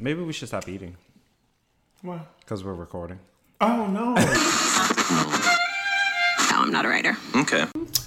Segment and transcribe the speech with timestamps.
[0.00, 0.96] Maybe we should stop eating
[2.02, 2.20] What?
[2.40, 3.18] because we're recording.
[3.60, 4.14] Oh no.
[6.50, 7.16] No, I'm not a writer.
[7.36, 7.66] Okay.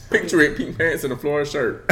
[0.10, 1.86] Picture it, pink pants and a floral shirt.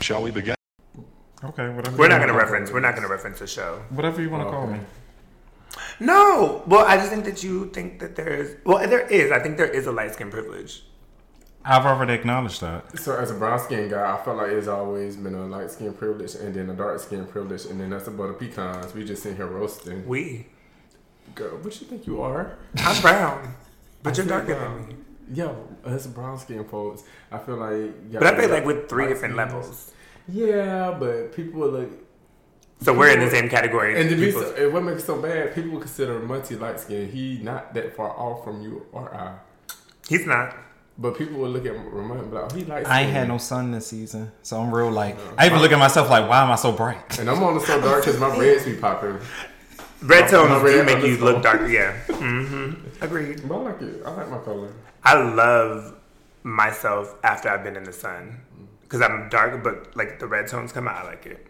[0.00, 0.54] Shall we begin?
[1.44, 1.96] Okay, whatever.
[1.96, 2.70] We're not gonna reference.
[2.72, 3.82] We're not gonna reference the show.
[3.90, 4.80] Whatever you want to call me.
[6.00, 6.62] No.
[6.66, 8.56] Well, I just think that you think that there is.
[8.64, 9.30] Well, there is.
[9.30, 10.82] I think there is a light skin privilege.
[11.64, 12.98] I've already acknowledged that.
[12.98, 15.92] So as a brown skin guy, I felt like it's always been a light skin
[15.92, 18.94] privilege and then a dark skin privilege and then that's about the butter pecans.
[18.94, 20.06] We just sitting here roasting.
[20.06, 20.46] We.
[21.34, 22.56] Girl, what you think you are?
[22.78, 23.54] I'm brown,
[24.02, 24.96] but you're I darker said, than me.
[25.30, 25.52] Yeah,
[25.84, 27.92] as a brown skin folks, I feel like.
[28.10, 29.52] yeah, But I feel yeah, like with three different skins.
[29.52, 29.92] levels.
[30.26, 31.90] Yeah, but people will look.
[32.80, 34.00] So we're in the same category.
[34.00, 37.10] And to be so, and what makes it so bad, people consider Muncie light skin.
[37.10, 39.34] He not that far off from you or I.
[40.08, 40.56] he's not.
[41.00, 43.28] But people will look at Ramont and be like, oh, he light I ain't had
[43.28, 45.16] no sun this season, so I'm real like.
[45.38, 47.18] I even look at myself like, why am I so bright?
[47.20, 49.18] And I'm on the so dark because my reds be popping.
[50.02, 51.32] Red My- tones my do make you underscore.
[51.32, 51.68] look darker.
[51.68, 51.96] Yeah.
[52.08, 52.74] Mm-hmm.
[53.04, 53.48] Agreed.
[53.48, 54.02] But I like it.
[54.04, 54.72] I like my color.
[55.04, 55.94] I love
[56.42, 58.40] myself after I've been in the sun
[58.82, 61.04] because I'm dark, but like the red tones come out.
[61.04, 61.46] I like it.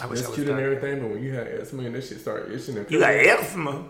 [0.00, 2.08] I wish It's I was cute and everything, but when you had eczema and this
[2.08, 3.84] shit started itching and You got eczema.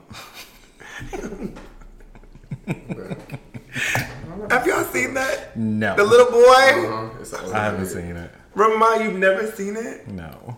[4.49, 5.57] Have y'all seen that?
[5.57, 6.41] No, The little boy.
[6.41, 7.53] Uh-huh.
[7.55, 7.91] I haven't over.
[7.91, 8.31] seen it.
[8.55, 10.09] Remind you've never seen it?
[10.09, 10.57] No.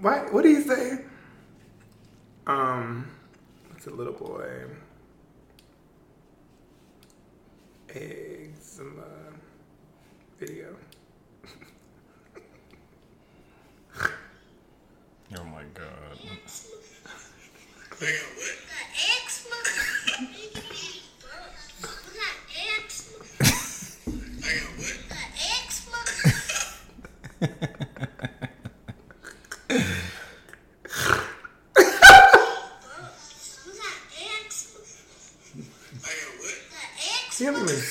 [0.00, 0.32] What?
[0.32, 0.98] What do you say?
[2.46, 3.06] Um,
[3.76, 4.48] it's a little boy.
[7.88, 9.04] Eczema
[10.38, 10.76] video.
[15.38, 16.16] Oh my god.
[16.16, 16.38] He don't
[18.02, 18.69] even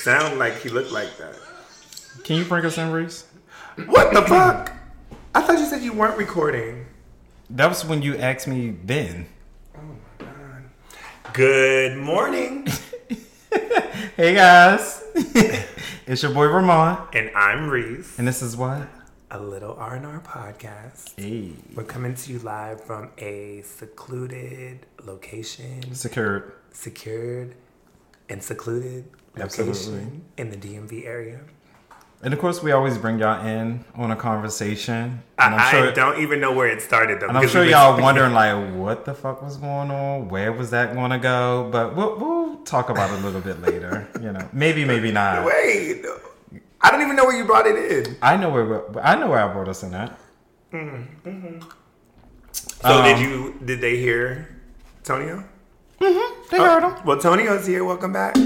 [0.02, 1.36] sound like he looked like that.
[2.24, 3.26] Can you bring us in, Reese?
[3.86, 4.72] What the fuck?
[5.34, 6.86] I thought you said you weren't recording.
[7.50, 9.26] That was when you asked me then.
[9.76, 11.32] Oh my god.
[11.32, 12.66] Good morning.
[14.16, 15.02] Hey guys,
[16.06, 18.18] it's your boy Ramont, and I'm Reese.
[18.18, 18.86] and this is what.
[19.30, 21.18] A little R&R podcast.
[21.18, 26.52] Hey, We're coming to you live from a secluded location, secured.
[26.72, 27.54] secured
[28.28, 29.06] and secluded
[29.38, 30.20] Absolutely.
[30.36, 31.40] in the DMV area.
[32.22, 35.22] And of course, we always bring y'all in on a conversation.
[35.38, 37.28] And I, I don't even know where it started though.
[37.28, 40.28] And I'm sure y'all wondering like, what the fuck was going on?
[40.28, 41.70] Where was that going to go?
[41.72, 44.06] But we'll, we'll talk about it a little bit later.
[44.20, 45.46] You know, maybe, maybe not.
[45.46, 46.04] Wait,
[46.82, 48.16] I don't even know where you brought it in.
[48.20, 50.18] I know where I know where I brought us in at.
[50.72, 51.28] Mm-hmm.
[51.28, 51.68] Mm-hmm.
[52.52, 53.58] So Um, did you?
[53.64, 54.60] Did they hear
[55.04, 55.44] Tonio?
[56.00, 56.50] Mm-hmm.
[56.50, 57.06] They heard oh, him.
[57.06, 57.84] Well, Tonio's here.
[57.84, 58.36] Welcome back.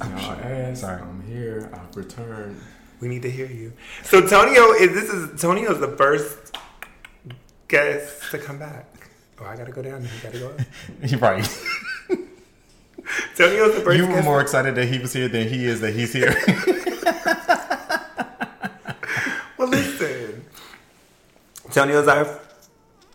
[0.00, 1.00] Y'all asked, Sorry.
[1.00, 1.70] I'm here.
[1.72, 2.60] I've returned.
[3.00, 3.72] We need to hear you.
[4.04, 6.56] So Tonio is this is Tonio's the first
[7.68, 8.86] guest to come back.
[9.40, 10.02] Oh, I gotta go down.
[10.02, 10.60] You gotta go up.
[11.10, 11.44] You're right.
[13.36, 14.24] Tonio's the first You were guest.
[14.24, 16.34] more excited that he was here than he is that he's here.
[19.56, 20.44] Well, listen.
[21.70, 22.38] Tonio's our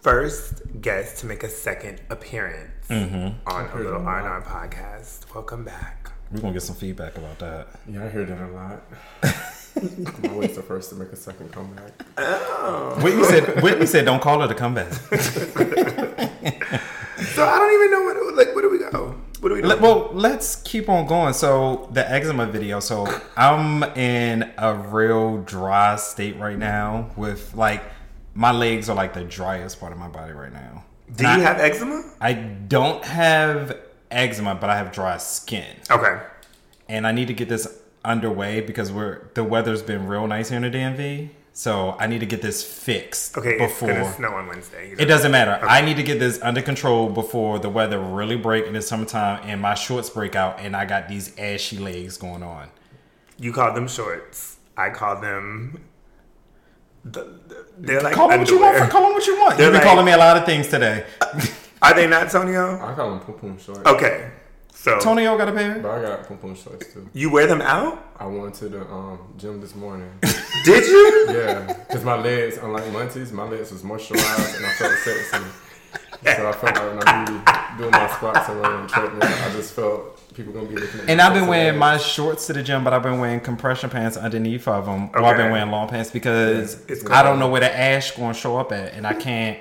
[0.02, 3.48] first guest to make a second appearance Mm-hmm.
[3.48, 5.32] on a little R&R podcast.
[5.36, 5.99] Welcome back.
[6.32, 7.68] We're gonna get some feedback about that.
[7.88, 8.82] Yeah, I hear that a lot.
[10.24, 11.92] I'm always the first to make a second comeback.
[12.18, 13.00] Oh.
[13.02, 13.64] Whitney said.
[13.64, 14.92] Whitney said, "Don't call it a comeback."
[17.34, 19.16] So I don't even know what like where do we go?
[19.42, 19.68] What do we do?
[19.68, 21.34] Let- well, let's keep on going.
[21.34, 22.80] So the eczema video.
[22.80, 27.12] So I'm in a real dry state right now.
[27.18, 27.84] With like
[28.36, 30.84] my legs are like the driest part of my body right now.
[31.14, 32.04] do And you I- have eczema?
[32.22, 33.78] I don't have
[34.12, 36.20] eczema, but I have dry skin, Okay.
[36.88, 37.68] and I need to get this
[38.06, 41.30] underway because we're the weather's been real nice here in the DMV.
[41.52, 44.94] So I need to get this fixed Okay, before it's snow on Wednesday.
[44.98, 45.60] It doesn't matter.
[45.68, 49.42] I need to get this under control before the weather really break in the summertime
[49.44, 52.70] and my shorts break out and I got these ashy legs going on.
[53.38, 54.58] You call them shorts.
[54.78, 55.82] I call them.
[57.04, 58.78] The, the- they're like Call them what you want.
[58.78, 59.58] For, call them what you want.
[59.58, 61.06] They're You've been like- calling me a lot of things today.
[61.82, 62.76] Are they not, Tonio?
[62.82, 63.86] I call them pum pum shorts.
[63.86, 64.32] Okay.
[64.74, 65.80] So Tonio got a pair.
[65.80, 67.10] But I got pum pum shorts too.
[67.14, 68.14] you wear them out?
[68.18, 70.12] I went to the um, gym this morning.
[70.66, 71.28] Did you?
[71.34, 75.38] yeah, because my legs, unlike Muntie's, my legs was moisturized and I felt sexy.
[76.22, 79.24] So I felt like when I be doing my squats and running on the treadmill,
[79.24, 81.12] I just felt people gonna be looking at me.
[81.14, 84.18] And I've been wearing my shorts to the gym, but I've been wearing compression pants
[84.18, 85.10] underneath of them.
[85.14, 88.34] Or I've been wearing long pants because It's I don't know where the ash going
[88.34, 89.60] to show up at, and I can't.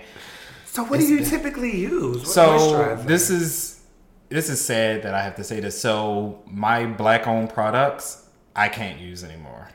[0.78, 2.18] So what do you typically use?
[2.18, 3.80] What So this is
[4.28, 5.76] this is sad that I have to say this.
[5.80, 9.70] So my black owned products I can't use anymore.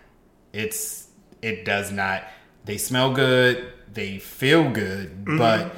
[0.54, 1.10] It's
[1.42, 2.24] it does not.
[2.64, 3.74] They smell good.
[3.92, 5.38] They feel good, mm-hmm.
[5.38, 5.76] but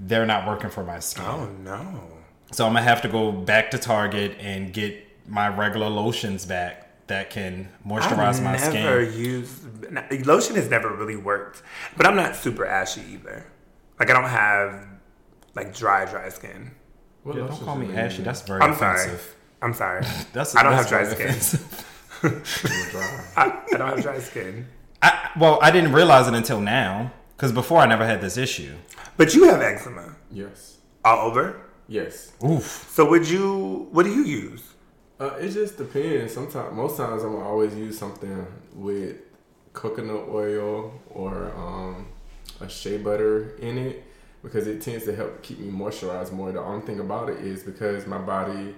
[0.00, 1.24] they're not working for my skin.
[1.24, 2.02] Oh no.
[2.50, 7.06] So I'm gonna have to go back to Target and get my regular lotions back
[7.06, 9.22] that can moisturize I've my never skin.
[9.22, 11.62] used lotion has never really worked,
[11.96, 13.46] but I'm not super ashy either.
[13.98, 14.86] Like I don't have
[15.54, 16.70] like dry dry skin.
[17.22, 18.22] What Yeah, don't call me in ashy.
[18.22, 19.00] That's very I'm sorry.
[19.00, 19.34] offensive.
[19.62, 20.04] I'm sorry.
[20.32, 22.30] That's I don't that's have dry skin.
[22.90, 23.24] Dry.
[23.36, 24.66] I, I don't have dry skin.
[25.02, 28.74] I, well, I didn't realize it until now because before I never had this issue.
[29.16, 30.78] But you have eczema Yes.
[31.04, 31.60] all over.
[31.88, 32.32] Yes.
[32.44, 32.88] Oof.
[32.92, 33.88] So would you?
[33.92, 34.62] What do you use?
[35.20, 36.34] Uh, it just depends.
[36.34, 39.16] Sometimes, most times, I'm always use something with
[39.72, 42.08] coconut oil or um,
[42.60, 44.04] a shea butter in it
[44.42, 46.52] because it tends to help keep me moisturized more.
[46.52, 48.74] The only thing about it is because my body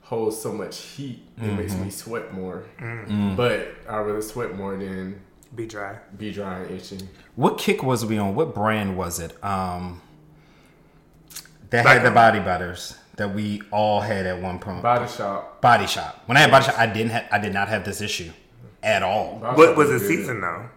[0.00, 2.64] holds so much heat, it makes me sweat more.
[3.36, 5.20] But I rather sweat more than
[5.54, 5.96] Be dry.
[6.18, 6.98] be dry and itchy.
[7.36, 8.34] What kick was we on?
[8.34, 9.32] What brand was it?
[9.42, 10.02] Um,
[11.70, 14.82] that Black had the body butters that we all had at one point.
[14.82, 15.60] Body Shop.
[15.60, 16.22] Body Shop.
[16.26, 17.12] When I had Body Shop, I didn't.
[17.12, 18.30] Ha- I did not have this issue
[18.82, 19.36] at all.
[19.38, 20.68] Body What was the season though?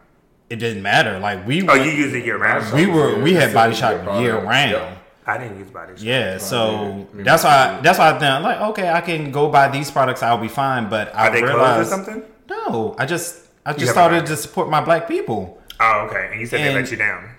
[0.50, 1.20] It didn't matter.
[1.20, 2.74] Like we, oh, were, Oh, you use it year round.
[2.74, 4.72] we were, we had Body Facility Shop year round.
[4.72, 4.98] Yep.
[5.26, 5.94] I didn't use body.
[5.98, 6.06] Shop.
[6.06, 9.92] Yeah, so that's why that's why I think like okay, I can go buy these
[9.92, 10.90] products, I'll be fine.
[10.90, 12.24] But I Are they closed or realized something?
[12.50, 15.62] no, I just I just started to support my black people.
[15.82, 16.30] Oh, okay.
[16.32, 17.30] And you said they And- let you down.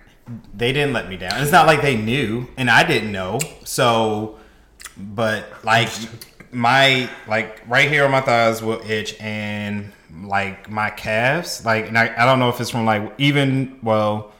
[0.52, 1.40] They didn't let me down.
[1.42, 3.38] It's not like they knew, and I didn't know.
[3.64, 4.38] So,
[4.98, 5.88] but like
[6.52, 9.90] my like right here on my thighs will itch, and
[10.26, 14.32] like my calves, like and I, I don't know if it's from like even well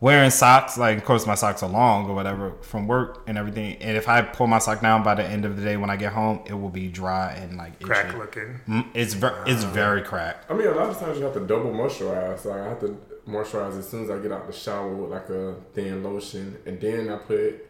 [0.00, 0.76] wearing socks.
[0.76, 3.76] Like of course my socks are long or whatever from work and everything.
[3.80, 5.96] And if I pull my sock down by the end of the day when I
[5.96, 7.84] get home, it will be dry and like itchy.
[7.84, 8.60] Crack looking.
[8.68, 10.50] Mm, It's very it's very cracked.
[10.50, 12.44] I mean, a lot of times you have to double moisturize.
[12.44, 12.98] Like I have to
[13.28, 16.80] moisturize as soon as I get out the shower with like a thin lotion, and
[16.80, 17.68] then I put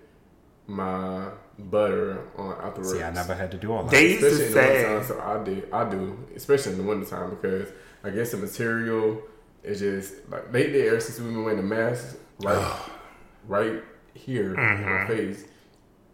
[0.67, 1.29] my
[1.59, 2.93] butter on afterwards.
[2.93, 3.91] See, I never had to do all that.
[3.91, 4.94] They used especially to in the say.
[4.94, 5.09] wintertime.
[5.09, 7.69] So I do, I do, especially in the wintertime because
[8.05, 9.23] I guess the material
[9.62, 12.67] is just like they did ever since we've been wearing the mask, like
[13.47, 13.82] right
[14.14, 14.85] here Mm-hmm.
[14.85, 15.44] on my face.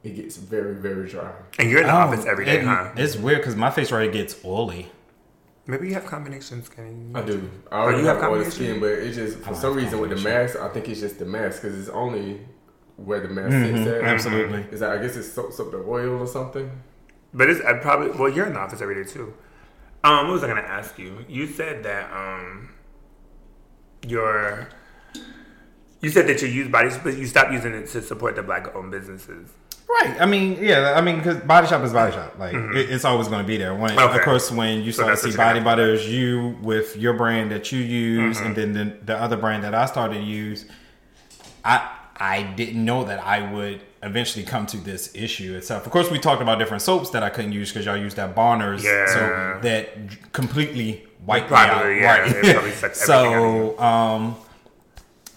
[0.04, 1.32] It gets very, very dry.
[1.58, 2.92] And you're in the Oh, office every day, it- huh?
[2.96, 4.90] It's weird because my face already gets oily.
[5.66, 7.10] Maybe you have combination skin.
[7.14, 7.50] I do.
[7.70, 8.50] I already Oh, you have have oily combination?
[8.78, 11.18] skin, but it just for I some reason with the mask, I think it's just
[11.18, 12.40] the mask because it's only
[12.98, 14.04] where the mask Mhm, sits at.
[14.04, 14.66] absolutely.
[14.70, 16.70] Is that I guess it soaks up the oil or something.
[17.32, 19.32] But it's I probably well, you're in the office every day too.
[20.04, 21.24] Um, what was I gonna ask you?
[21.28, 22.68] You said that um,
[24.06, 24.68] your
[26.00, 28.90] you said that you use body, but you stopped using it to support the black-owned
[28.92, 29.50] businesses.
[29.88, 30.20] Right.
[30.20, 30.94] I mean, yeah.
[30.96, 32.38] I mean, because Body Shop is Body Shop.
[32.38, 33.74] Like, it, it's always going to be there.
[33.74, 33.98] When, Mm-hmm.
[34.10, 34.18] Okay.
[34.18, 37.50] Of course, when you start that's to see Body gonna- Butters, you with your brand
[37.50, 38.46] that you use, Mm-hmm.
[38.46, 40.66] and then the, the other brand that I started to use,
[41.64, 45.86] I I didn't know that I would eventually come to this issue itself.
[45.86, 48.34] Of course, we talked about different soaps that I couldn't use because y'all used that
[48.34, 49.06] Bronner's Yeah.
[49.06, 52.28] soap that completely wiped Probably, me yeah, out.
[52.28, 54.36] it probably sucked everything out of so, um,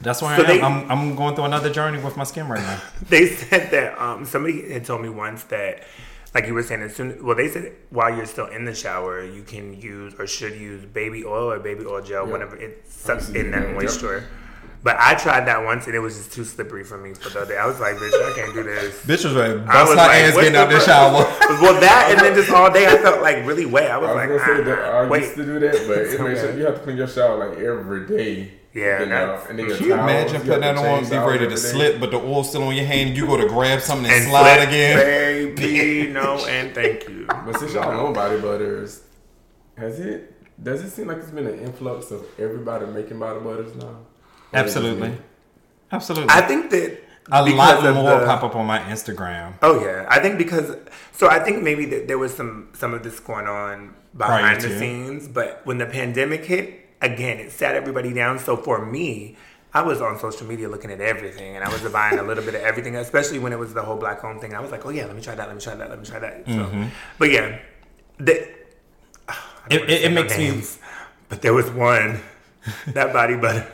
[0.02, 0.58] that's where So I am.
[0.58, 2.80] they- I'm, I'm going through another journey with my skin right now.
[3.10, 5.84] They said that um, somebody had told me once that,
[6.34, 9.24] like you were saying, as soon well, they said while you're still in the shower,
[9.24, 12.32] you can use or should use baby oil or baby oil gel, Yeah.
[12.34, 13.74] whenever it sucks in that yeah.
[13.74, 14.24] moisture.
[14.84, 17.42] But I tried that once and it was just too slippery for me for the
[17.42, 17.60] other day.
[17.60, 19.00] I was like, bitch, I can't do this.
[19.06, 21.12] Bitch was ready to I bust was her like, ass getting out the the shower.
[21.62, 23.92] well, that and then just all day I felt like really wet.
[23.92, 25.22] I was, I was like, gonna say that ah, I wait.
[25.22, 26.58] used to do that, but it makes bad.
[26.58, 28.54] you have to clean your shower like every day.
[28.74, 31.18] Yeah, you know, and then Can you towels, imagine putting to that on, change be
[31.18, 33.82] ready to slip, but the oil's still on your hand, and you go to grab
[33.82, 35.56] something and, and slide slip, again?
[35.56, 37.26] baby, no, and thank you.
[37.28, 39.04] But since y'all know body butters,
[39.78, 40.34] has it?
[40.64, 43.98] Does it seem like it's been an influx of everybody making body butters now?
[44.54, 45.18] Or is it Absolutely.
[45.92, 46.30] Absolutely.
[46.30, 47.00] I think that
[47.32, 49.54] a lot more the- pop up on my Instagram.
[49.62, 50.76] Oh yeah, I think because
[51.12, 54.62] so I think maybe that there was some some of this going on Prior behind
[54.62, 54.80] the to.
[54.80, 58.40] scenes, but when the pandemic hit, again, it sat everybody down.
[58.40, 59.38] So for me,
[59.74, 62.56] I was on social media looking at everything, and I was buying a little bit
[62.56, 64.54] of everything, especially when it was the whole black home thing.
[64.54, 66.06] I was like, oh yeah, let me try that, let me try that, let me
[66.06, 66.44] try that.
[66.46, 66.86] So, mm-hmm.
[67.18, 67.60] but yeah,
[68.18, 68.34] the,
[69.70, 70.62] It- it- it no makes me-
[71.30, 72.20] But there was one
[72.88, 73.66] that body butter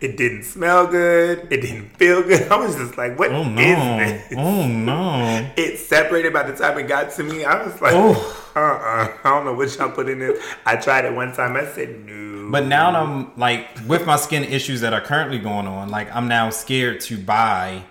[0.00, 1.48] It didn't smell good.
[1.50, 2.46] It didn't feel good.
[2.52, 3.62] I was just like, "What is Oh no!
[3.98, 5.50] this?" Oh no!
[5.56, 7.44] It separated by the time it got to me.
[7.44, 8.50] I was like, Oh.
[8.54, 10.42] uh uh I don't know what y'all put in this.
[10.64, 11.56] I tried it one time.
[11.56, 12.48] I said, no.
[12.50, 15.88] But now I'm like with my skin issues that are currently going on.
[15.88, 17.82] Like I'm now scared to buy,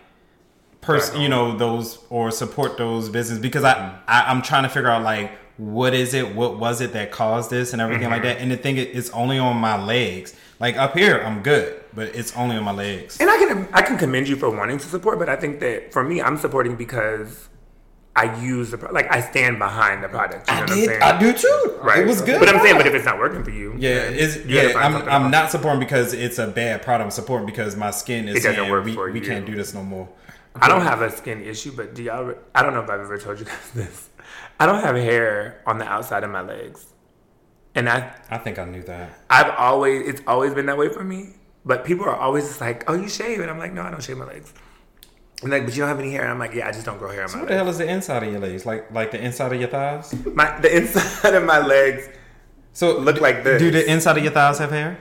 [0.81, 4.89] pers- you know, those or support those business because I, I I'm trying to figure
[4.89, 8.37] out like what is it, what was it that caused this and everything like that.
[8.37, 10.35] And the thing is, it's only on my legs.
[10.59, 13.19] Like up here, I'm good, but it's only on my legs.
[13.19, 15.93] And I can I can commend you for wanting to support, but I think that
[15.93, 17.49] for me, I'm supporting because
[18.15, 20.49] I use the pro- like I stand behind the product.
[20.49, 21.01] You know what I'm saying?
[21.03, 21.77] I do too.
[21.83, 21.99] Right.
[21.99, 22.39] It was good.
[22.39, 24.73] But I'm saying, but if it's not working for you, Yeah, then it's, you yeah.
[24.79, 25.31] I'm, I'm else.
[25.31, 27.05] not supporting because it's a bad product.
[27.05, 29.25] I'm supporting because my skin is It doesn't saying work we, for we you.
[29.27, 30.09] can't do this no more.
[30.59, 32.33] I don't have a skin issue, but do y'all?
[32.55, 34.09] I don't know if I've ever told you guys this.
[34.59, 36.87] I don't have hair on the outside of my legs,
[37.77, 39.07] and I I think I knew that.
[39.29, 41.19] I've always it's always been that way for me.
[41.65, 44.01] But people are always just like, "Oh, you shave," and I'm like, "No, I don't
[44.03, 44.53] shave my legs."
[45.43, 46.97] And like, but you don't have any hair, and I'm like, "Yeah, I just don't
[46.97, 48.65] grow hair on my What the hell is the inside of your legs?
[48.65, 50.15] Like like the inside of your thighs?
[50.33, 52.09] My the inside of my legs
[52.73, 53.61] So Look like this.
[53.61, 54.97] Do the inside of your thighs have hair?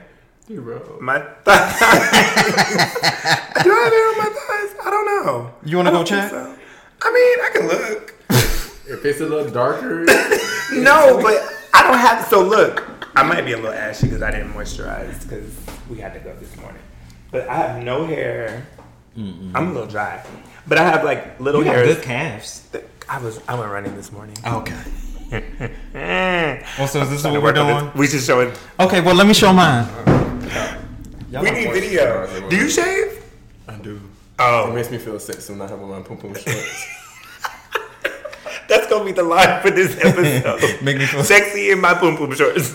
[0.47, 0.97] Zero.
[1.01, 1.79] My thighs.
[3.63, 4.71] Do I have hair on my thighs?
[4.85, 5.53] I don't know.
[5.63, 6.29] You wanna I go don't check?
[6.31, 6.55] so.
[7.01, 8.13] I mean, I can look.
[8.89, 10.05] If it's a little darker,
[10.73, 11.37] No, but
[11.77, 12.25] I don't have.
[12.27, 15.53] So look, I might be a little ashy because I didn't moisturize because
[15.89, 16.81] we had to go this morning.
[17.31, 18.65] But I have no hair.
[19.17, 20.23] I'm a little dry,
[20.67, 21.99] but I have like little hairs.
[22.01, 22.67] calves.
[23.09, 24.35] I was I went running this morning.
[24.45, 24.75] Okay.
[25.31, 27.91] Well, oh, so is this Trying to what we're doing?
[27.95, 28.57] We should show it.
[28.79, 29.87] Okay, well, let me show mine.
[31.31, 32.49] We need video.
[32.49, 33.23] Do you shave?
[33.67, 33.99] I do.
[34.39, 34.67] Oh.
[34.67, 36.87] It Oh, makes me feel sexy when I have on my pom pom shorts.
[38.97, 40.81] That's gonna be the line for this episode.
[40.83, 42.73] Make me feel Sexy in my poom poom shorts.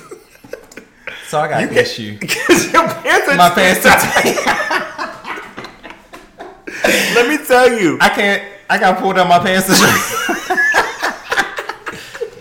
[1.28, 2.18] So I got You an can- issue.
[2.18, 4.36] Cause your pants are My too pants tight.
[7.14, 7.98] Let me tell you.
[8.00, 8.42] I can't.
[8.68, 10.56] I got pulled down my pants to show.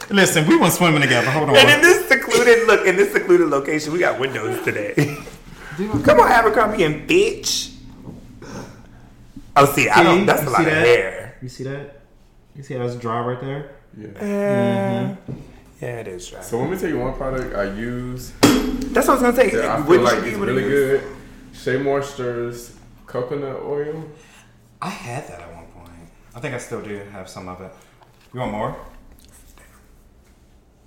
[0.09, 1.29] Listen, we went swimming together.
[1.31, 1.55] Hold on.
[1.55, 4.93] And in this secluded look, in this secluded location, we got windows today.
[6.03, 7.73] Come on, Abercrombie and bitch.
[9.55, 10.25] Oh, see, I don't.
[10.25, 11.37] That's a lot of hair.
[11.41, 12.00] You see that?
[12.55, 13.71] You see how it's dry right there?
[13.97, 14.07] yeah.
[14.19, 15.15] Eh,
[15.81, 16.41] Yeah, it is dry.
[16.41, 19.49] So let me tell you one product I use That's what I was gonna say.
[19.51, 21.03] that I feel you like be is able to really good.
[21.53, 24.03] Shea Moisture's coconut oil.
[24.81, 25.89] I had that at one point.
[26.35, 27.71] I think I still do have some of it.
[28.33, 28.75] You want more?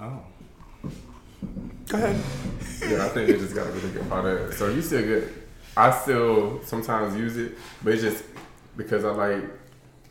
[0.00, 0.20] Oh.
[1.88, 2.16] Go ahead.
[2.88, 4.54] Yeah, I think it just got a really good product.
[4.54, 5.32] So you still good.
[5.76, 7.52] I still sometimes use it,
[7.82, 8.24] but it's just
[8.76, 9.44] because I like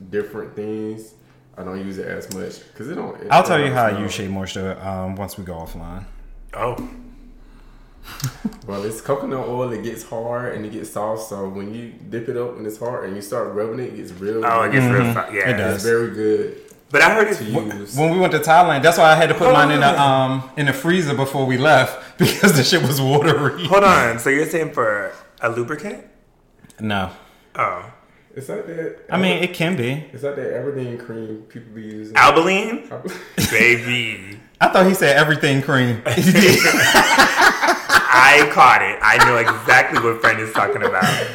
[0.10, 1.14] different things.
[1.58, 3.20] I don't use it as much because it don't.
[3.22, 6.06] It I'll tell you how I use Shea Moisture um, once we go offline.
[6.54, 6.76] Oh,
[8.68, 9.72] Well, it's coconut oil.
[9.72, 11.24] It gets hard and it gets soft.
[11.30, 13.98] So when you dip it up and it's hard and you start rubbing it, it
[13.98, 14.46] gets real.
[14.46, 15.14] oh, it gets real.
[15.14, 15.34] Fun.
[15.34, 15.76] Yeah, It does.
[15.76, 16.58] It's very good
[16.90, 17.42] But I heard to it's.
[17.42, 17.98] use.
[17.98, 20.02] When we went to Thailand, that's why I had to put Hold mine in the
[20.02, 23.66] um in the freezer before we left because the shit was watery.
[23.68, 24.20] Hold on.
[24.20, 26.06] So you're saying for a lubricant?
[26.80, 27.12] No,
[27.56, 27.93] Oh,
[28.36, 29.00] It's like that.
[29.10, 30.06] I mean it can be.
[30.12, 32.16] it's like that everything cream people be using.
[32.16, 32.90] Albolene,
[33.52, 34.40] baby.
[34.60, 36.02] I thought he said everything cream.
[38.16, 38.98] I caught it.
[39.02, 41.28] I know exactly what friend is talking about.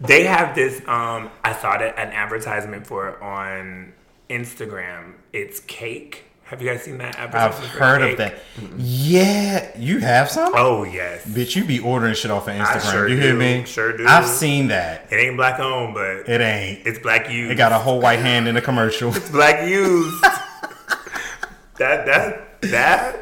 [0.00, 0.80] They have this.
[0.80, 3.92] Um, I saw that an advertisement for it on
[4.28, 5.14] Instagram.
[5.32, 6.24] It's cake.
[6.46, 8.34] Have you guys seen that I've for heard of that.
[8.76, 10.52] Yeah, you have some.
[10.54, 12.92] Oh yes, Bitch, you be ordering shit off of Instagram.
[12.92, 13.38] sure you hear do.
[13.38, 13.64] me?
[13.64, 14.04] Sure do.
[14.06, 15.06] I've seen that.
[15.10, 16.86] it ain't black owned, but It ain't.
[16.86, 17.50] it's black used.
[17.50, 19.14] It got a whole white hand in the commercial.
[19.16, 20.22] It's black used.
[21.78, 23.20] that that that.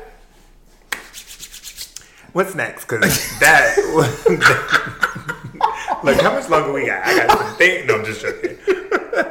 [2.33, 2.87] What's next?
[2.87, 3.01] Cause
[3.39, 3.77] that.
[6.03, 7.07] Look, how much longer we got?
[7.07, 7.87] I got some things.
[7.87, 8.59] No, I'm just joking.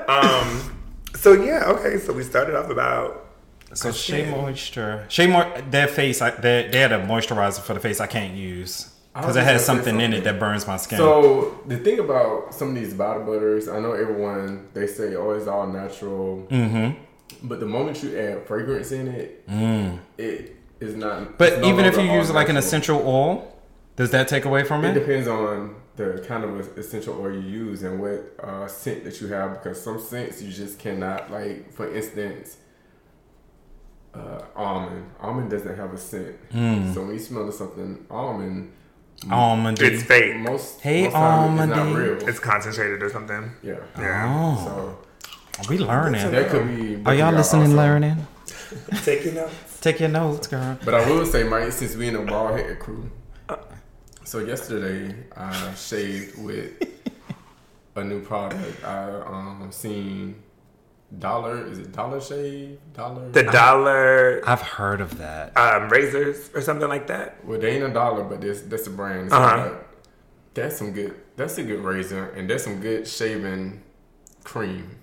[0.08, 0.78] Um.
[1.16, 1.98] So yeah, okay.
[2.00, 3.28] So we started off about.
[3.74, 7.80] So Shea Moisture, Shea Mo, their face, I, they, they had a moisturizer for the
[7.80, 10.98] face I can't use because it has something in it that burns my skin.
[10.98, 15.32] So the thing about some of these body butters, I know everyone they say oh
[15.32, 16.98] it's all natural, mm-hmm.
[17.48, 19.44] but the moment you add fragrance in it,
[20.18, 21.20] it is not.
[21.20, 21.38] Mm.
[21.38, 23.56] But no even if you use like an essential oil,
[23.96, 25.00] does that take away from It it?
[25.00, 29.28] depends on the kind of essential oil you use and what uh, scent that you
[29.28, 31.72] have because some scents you just cannot like.
[31.74, 32.58] For instance,
[34.14, 35.06] uh, almond.
[35.20, 36.94] Almond doesn't have a scent, Mm.
[36.94, 38.72] so when you smell something almond,
[39.30, 39.80] Almond.
[39.82, 40.36] It's fake.
[40.38, 42.28] most Hey, most time it's not real.
[42.28, 43.52] It's concentrated or something.
[43.62, 43.76] yeah.
[43.98, 44.26] Yeah.
[44.36, 46.32] Oh, So we learning.
[46.32, 47.02] that could be.
[47.06, 47.78] Are y'all listening, also.
[47.78, 48.28] learning?
[49.04, 49.80] Take your notes.
[49.80, 50.78] Take your notes, girl.
[50.84, 53.10] But I will say, Mike, since we in a bald head crew,
[54.24, 56.72] So yesterday I shaved with
[57.96, 58.84] a new product.
[58.84, 60.36] I um seen
[61.20, 61.68] Dollar.
[61.68, 62.80] Is it Dollar Shave?
[62.94, 63.30] Dollar.
[63.32, 65.56] The dollar I've heard of that.
[65.58, 67.44] um, razors or something like that.
[67.46, 69.26] well, they ain't a dollar, but this that's a brand.
[69.26, 69.58] It's Uh-huh.
[69.72, 69.88] like-
[70.54, 71.14] that's some good.
[71.38, 73.82] That's a good razor, and that's some good shaving
[74.44, 74.98] cream.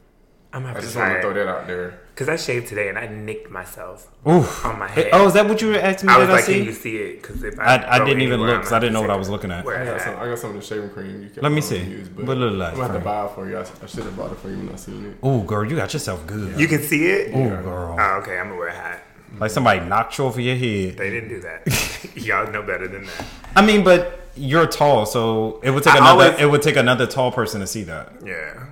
[0.53, 2.00] I'm gonna I have to just want to throw that out there.
[2.18, 4.64] Cause I shaved today and I nicked myself Oof.
[4.66, 5.10] on my head.
[5.12, 6.14] oh, is that what you were asking me?
[6.14, 6.54] I was Did like, I see?
[6.54, 7.22] can you see it?
[7.22, 9.10] Because if I, I, I go didn't even look I'm because I didn't know what
[9.10, 9.64] I was looking at.
[9.64, 10.14] Where I got it's some.
[10.14, 10.22] at.
[10.22, 11.22] I got some of the shaving cream.
[11.22, 11.78] You can Let me see.
[11.78, 12.72] Use, but What it look like?
[12.72, 13.56] I'm gonna have to buy it for you.
[13.56, 15.16] I, I should have bought it for you when I seen it.
[15.22, 16.58] Oh, girl, you got yourself good.
[16.58, 17.30] You can see it.
[17.32, 17.96] Oh, girl.
[17.96, 18.37] Oh, okay.
[18.40, 19.04] I'm gonna wear a hat.
[19.38, 20.96] Like somebody knocked you over your head.
[20.96, 22.10] They didn't do that.
[22.16, 23.25] Y'all know better than that.
[23.54, 26.25] I mean, but you're tall, so it would take I another.
[26.25, 28.12] always- it would take another tall person to see that.
[28.25, 28.64] Yeah.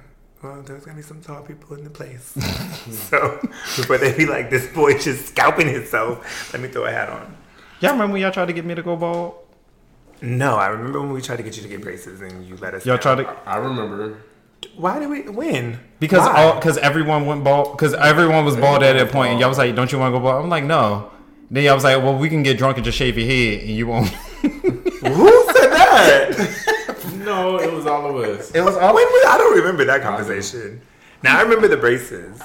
[0.46, 2.22] Well, there's gonna be some tall people in the place.
[3.10, 7.08] so before they be like, this boy just scalping himself, let me throw a hat
[7.08, 7.36] on.
[7.80, 9.34] Y'all remember when y'all tried to get me to go bald?
[10.22, 12.74] No, I remember when we tried to get you to get braces and you let
[12.74, 12.86] us.
[12.86, 13.16] Y'all down.
[13.16, 14.22] tried to I remember.
[14.76, 15.80] Why did we win?
[15.98, 16.44] because Why?
[16.44, 19.58] all because everyone went bald because everyone was bald at that point, and y'all was
[19.58, 21.10] like, "Don't you want to go bald?" I'm like, "No."
[21.50, 23.70] Then y'all was like, "Well, we can get drunk and just shave your head, and
[23.70, 24.08] you won't."
[24.42, 26.72] Who said that?
[27.42, 28.50] No, it was all of us.
[28.52, 30.80] it was When was, I don't remember that conversation.
[31.22, 32.40] Now I remember the braces,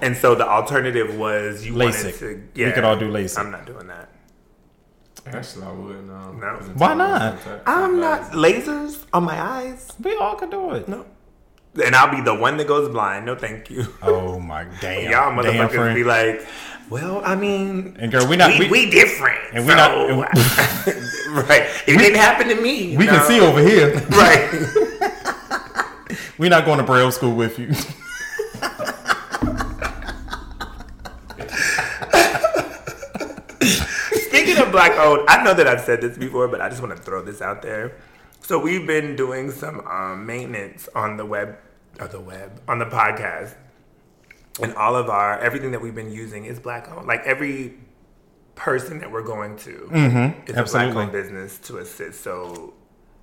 [0.00, 2.52] and so the alternative was you wanted LASIK.
[2.54, 2.64] to.
[2.66, 3.38] We could all do LASIK.
[3.38, 4.08] I'm not doing that.
[5.26, 5.96] Actually, I would.
[5.96, 6.58] Um, no.
[6.58, 6.58] No.
[6.76, 7.36] Why not?
[7.66, 9.92] I'm not lasers on my eyes.
[10.02, 10.88] We all could do it.
[10.88, 11.04] No.
[11.84, 13.26] And I'll be the one that goes blind.
[13.26, 13.86] No, thank you.
[14.02, 15.10] Oh my damn!
[15.10, 15.94] Y'all motherfuckers friend.
[15.94, 16.46] be like,
[16.90, 19.38] well, I mean, and girl, we not we, we, we different.
[19.52, 20.18] and we so- not- and
[21.48, 21.68] right.
[21.86, 22.96] It didn't happen to me.
[22.96, 23.12] we no.
[23.12, 23.94] can see over here.
[24.10, 24.48] Right.
[26.38, 27.72] We're not going to Braille school with you.
[33.60, 36.96] Speaking of black owned, I know that I've said this before, but I just want
[36.96, 37.96] to throw this out there.
[38.42, 41.56] So we've been doing some um, maintenance on the web,
[42.00, 43.54] or the web, on the podcast,
[44.60, 47.06] and all of our everything that we've been using is black owned.
[47.06, 47.74] Like every
[48.54, 50.50] person that we're going to mm-hmm.
[50.50, 52.22] is a black owned business to assist.
[52.22, 52.74] So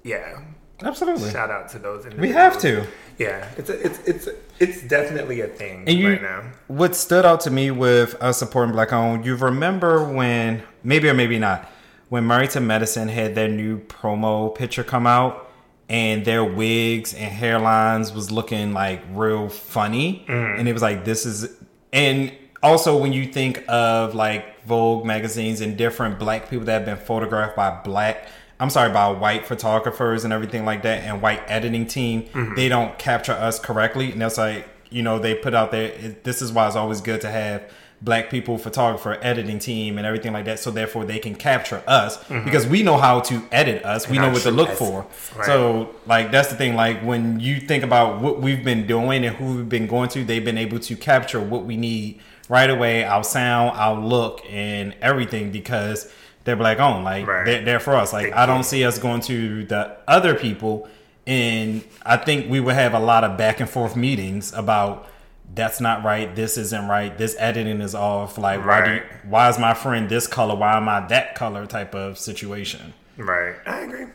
[0.03, 0.39] yeah,
[0.81, 1.31] Absolutely.
[1.31, 2.05] shout out to those.
[2.05, 2.85] In We have to.
[3.17, 6.43] Yeah, it's a, it's it's it's definitely a thing you, right now.
[6.67, 11.13] what stood out to me with us supporting Black owned, you remember when, maybe or
[11.13, 11.69] maybe not,
[12.09, 15.44] when Married to Medicine had their new promo picture come out
[15.89, 20.25] and their wigs and hairlines was looking like real funny.
[20.27, 20.59] Mm.
[20.59, 21.55] And it was like, this is,
[21.93, 22.31] and
[22.63, 26.97] also when you think of like Vogue magazines and different black people that have been
[26.97, 28.27] photographed by black
[28.59, 32.55] I'm sorry about white photographers and everything like that and white editing team mm-hmm.
[32.55, 34.11] they don't capture us correctly.
[34.11, 35.89] And that's like you know they put out there
[36.23, 37.69] this is why it's always good to have
[38.05, 40.59] black people photographer editing team and everything like that.
[40.59, 44.07] So therefore they can capture us because we know how to edit us.
[44.07, 45.07] We And know what to look for.
[45.35, 45.45] Right.
[45.45, 46.75] so like that's the thing.
[46.75, 50.23] Like when you think about what we've been doing and who we've been going to
[50.23, 54.93] they've been able to capture what we need right away our sound our look and
[55.01, 56.11] everything because
[56.43, 57.03] they're black owned.
[57.03, 57.43] Like Right.
[57.45, 58.13] they're, they're for us.
[58.13, 60.87] Like i don't see us going to the other people.
[61.27, 65.07] And i think we would have a lot of back and forth meetings about
[65.53, 69.47] that's not right this isn't right this editing is off like why do you, why
[69.47, 73.55] is my friend this color why am i that color type of situation Right.
[73.65, 74.07] I agree.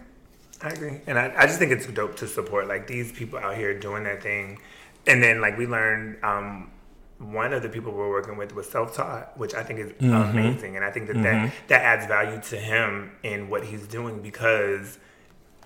[0.63, 1.01] I agree.
[1.07, 4.05] And I, I just think it's dope to support like these people out here doing
[4.05, 4.59] their thing.
[5.07, 6.71] And then like we learned um
[7.19, 10.85] one of the people we're working with was self-taught, which I think is amazing, and
[10.85, 14.99] I think that that, that adds value to him in what he's doing because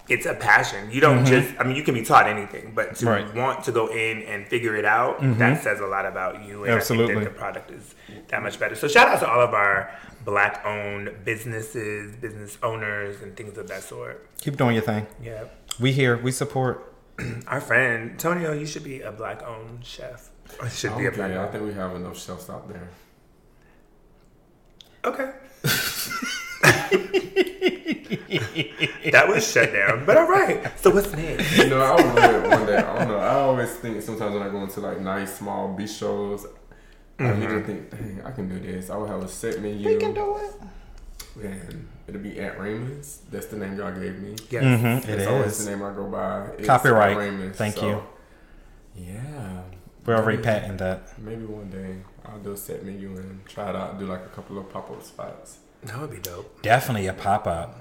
[0.09, 0.91] it's a passion.
[0.91, 1.27] You don't mm-hmm.
[1.27, 3.35] just, I mean, you can be taught anything, but to Right.
[3.35, 5.63] want to go in and figure it out, that mm-hmm.
[5.63, 6.65] says a lot about you.
[6.65, 7.15] And I Absolutely.
[7.15, 7.95] think that the product is
[8.29, 8.75] that much better.
[8.75, 9.91] So shout out to all of our
[10.25, 14.29] black owned businesses, business owners, and things of that sort.
[14.41, 15.45] keep doing your thing Yeah.
[15.81, 16.95] we here we support
[17.47, 20.31] Our friend, Tonio, you should be a black owned chef.
[20.61, 22.89] Or should be a black Okay, I think we have enough chefs out there.
[25.05, 25.33] Okay.
[29.11, 30.05] that was shut down.
[30.05, 30.79] But all right.
[30.79, 31.57] So what's next?
[31.59, 32.77] You know, I was weird one day.
[32.79, 33.19] I don't know.
[33.19, 36.47] I always think sometimes when I go into like nice small bistros,
[37.19, 38.91] I usually think, dang, I can do this.
[38.91, 39.87] I would have a set menu.
[39.89, 40.53] we can do it
[41.47, 43.21] And it'll be at Raymond's.
[43.31, 44.35] That's the name y'all gave me.
[44.51, 44.65] Yes.
[44.65, 46.47] mm-hmm, it That's always is the name I go by.
[46.59, 47.13] It's Copyright.
[47.13, 47.57] at Raymond's.
[47.59, 48.03] Thank you.
[48.97, 49.63] Yeah.
[50.07, 53.71] we're already Maybe- patenting that Maybe one day I'll do a set menu and try
[53.71, 53.99] it out.
[53.99, 55.59] Do like a couple of pop up spots.
[55.87, 56.63] That would be dope.
[56.63, 57.81] definitely a pop-up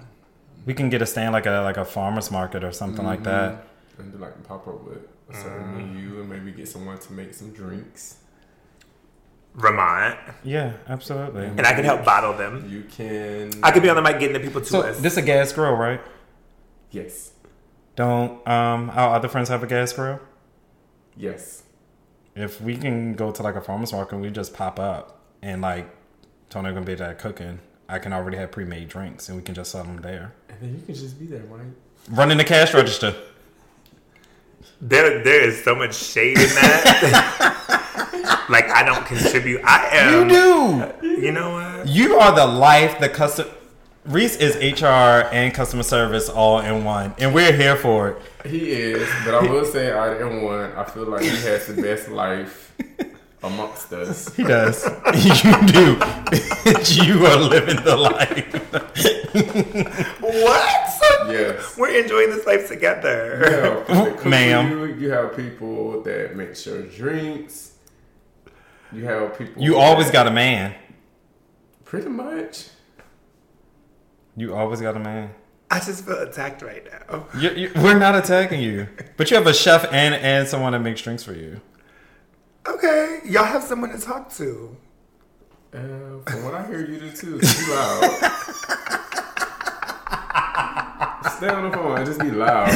[0.65, 3.65] we can get a stand like a like a farmer's market or something like that
[3.97, 5.77] And do like a pop up with a certain Mm.
[5.77, 8.17] menu and maybe get someone to make some drinks.
[9.57, 10.17] Ramont.
[10.43, 12.67] yeah absolutely And I can help bottle them.
[12.67, 13.51] You can.
[13.61, 14.99] I could be on the mic getting the people to so us.
[14.99, 16.01] this a gas grill right
[16.91, 17.31] Yes.
[17.95, 20.19] Don't um our other friends have a gas grill?
[21.15, 21.63] Yes.
[22.35, 25.87] If we can go to like a farmer's market, we just pop up and like
[26.49, 27.59] Tony gonna be there cooking.
[27.93, 30.34] I can already have pre-made drinks and we can just sell them there.
[30.49, 31.62] And then you can just be there, Mike.
[32.10, 33.13] Running the cash register.
[34.82, 38.45] There, there is so much shade in that.
[38.49, 39.62] like I don't contribute.
[39.63, 40.27] I am.
[40.27, 41.21] You do.
[41.21, 41.88] You know what?
[41.88, 43.47] You are the life, the custom.
[44.06, 48.49] Reese is HR and customer service all in one, and we're here for it.
[48.49, 51.82] He is, but I will say out of one, I feel like he has the
[51.82, 52.75] best life
[53.43, 54.34] amongst us.
[54.36, 54.84] He does.
[55.15, 55.86] you do.
[57.03, 58.53] you are living the life.
[60.21, 60.79] What?
[61.29, 61.77] Yes.
[61.77, 63.38] We're enjoying this life You together.
[63.49, 64.69] have people that cook for Ma'am.
[64.69, 67.73] You, you have people that make sure drinks.
[68.91, 69.62] You have people.
[69.62, 70.75] You always got a man.
[71.86, 72.69] pretty much.
[74.36, 75.34] You always got a man.
[75.69, 77.25] I just feel attacked right now.
[77.39, 80.79] You, you, we're not attacking you, but you have a chef and and someone that
[80.79, 81.62] makes drinks for you.
[82.67, 84.76] Okay, y'all have someone to talk to.
[85.73, 85.78] Uh,
[86.26, 87.39] from what I hear, you do too.
[87.41, 88.04] You loud.
[91.38, 92.69] Stay on the phone and just be loud.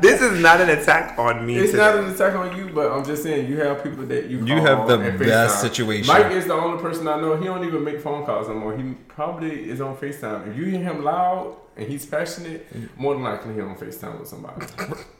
[0.00, 1.56] This is not an attack on me.
[1.56, 1.82] It's today.
[1.82, 4.44] not an attack on you, but I'm just saying you have people that you.
[4.44, 5.60] You have the best FaceTime.
[5.60, 6.06] situation.
[6.06, 7.36] Mike is the only person I know.
[7.36, 8.76] He don't even make phone calls anymore.
[8.76, 10.48] He probably is on Facetime.
[10.50, 12.66] If you hear him loud and he's passionate,
[12.98, 14.66] more than likely he on Facetime with somebody.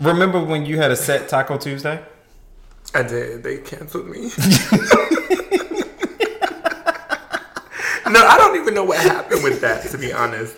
[0.00, 2.04] Remember when you had a set Taco Tuesday?
[2.98, 3.42] I did.
[3.42, 4.20] They canceled me.
[8.08, 9.82] no, I don't even know what happened with that.
[9.90, 10.56] To be honest,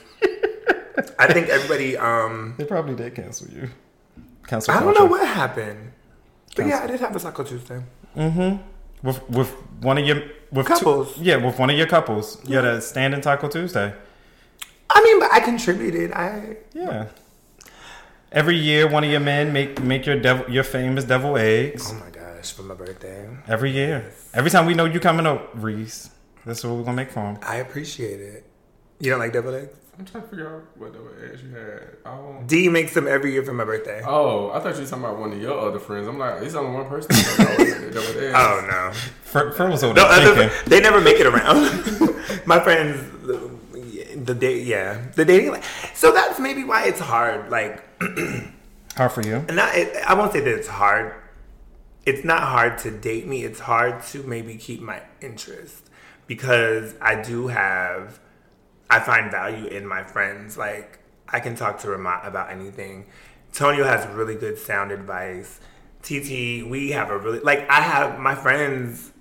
[1.19, 1.97] I think everybody.
[1.97, 3.69] Um, They probably did cancel you.
[4.47, 4.73] Cancel.
[4.75, 5.01] I don't culture.
[5.01, 5.93] know what happened.
[6.57, 7.83] But yeah, I did have a Taco Tuesday.
[8.17, 8.63] Mm-hmm.
[9.07, 10.23] With with one of your
[10.53, 11.19] with two- Couples.
[11.19, 12.39] yeah, with one of your couples.
[12.47, 13.95] You had a standing Taco Tuesday.
[14.91, 16.13] I mean, but I contributed.
[16.13, 17.07] I Yeah.
[18.31, 21.91] Every year, one of your men make make your devil your famous devil eggs.
[21.91, 23.29] oh my gosh, for my birthday.
[23.47, 26.11] Every year, every time we know you coming up, Reese.
[26.47, 27.39] That's what we're gonna make for him.
[27.43, 28.45] I appreciate it.
[29.01, 29.77] You don't like deviled eggs?
[29.99, 31.97] I'm trying to figure out what the eggs you had.
[32.07, 32.47] I don't.
[32.47, 34.01] D makes them every year for my birthday.
[34.07, 36.07] Oh, I thought you were talking about one of your other friends.
[36.07, 37.11] I'm like, it's only one person.
[37.11, 38.35] that knows that double eggs.
[38.37, 38.93] Oh no.
[39.25, 42.47] Fred, Fred was over No, there other, they never make it around.
[42.47, 42.97] My friends,
[43.27, 43.51] the,
[44.25, 45.53] the day, yeah, the dating.
[45.53, 45.61] li-
[45.95, 47.51] So that's maybe why it's hard.
[47.51, 47.83] Like,
[48.97, 49.37] Hard for you.
[49.49, 51.13] and not, it, I won't say that it's hard.
[52.09, 53.45] It's not hard to date me.
[53.45, 55.91] It's hard to maybe keep my interest
[56.27, 58.19] because I do have.
[58.89, 60.57] I find value in my friends.
[60.57, 63.05] Like I can talk to Ramont about anything.
[63.53, 65.61] Tonio has really good sound advice.
[66.01, 69.13] TT, we have a really like I have my friends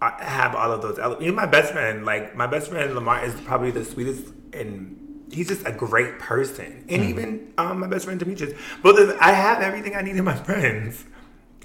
[0.00, 1.22] I have all of those elements.
[1.24, 5.48] Even my best friend, like my best friend Lamar, is probably the sweetest, and he's
[5.48, 6.86] just a great person.
[6.88, 10.24] And even um, my best friend Demetrius, both of I have everything I need in
[10.24, 11.04] my friends.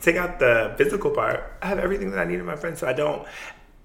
[0.01, 2.79] Take out the physical part, I have everything that I need in my friends.
[2.79, 3.27] So I don't.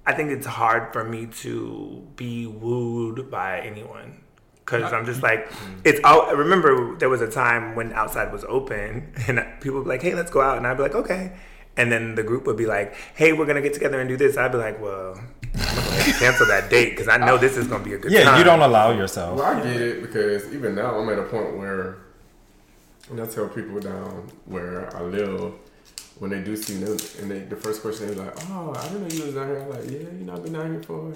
[0.07, 4.25] I think it's hard for me to be wooed by anyone.
[4.67, 5.81] Cause I'm just like, mm.
[5.85, 6.01] it's.
[6.05, 10.03] all remember, there was a time when outside was open, and people would be like,
[10.03, 11.33] "Hey, let's go out," and I'd be like, "Okay,"
[11.77, 14.39] and then the group would be like, "Hey, we're gonna get together and do this."
[14.39, 17.85] I'd be like, "Well, I'm gonna cancel that date because I know this is gonna
[17.85, 19.39] be a good Yeah, time." you don't allow yourself.
[19.39, 21.97] Well, I get it because even now I'm at a point where,
[23.11, 25.53] and I tell people down where I live,
[26.19, 26.87] when they do see me,
[27.21, 29.59] and they, the first question they're like, "Oh, I didn't know you was down here."
[29.59, 31.13] I'm like, "Yeah, you know, I've been down here for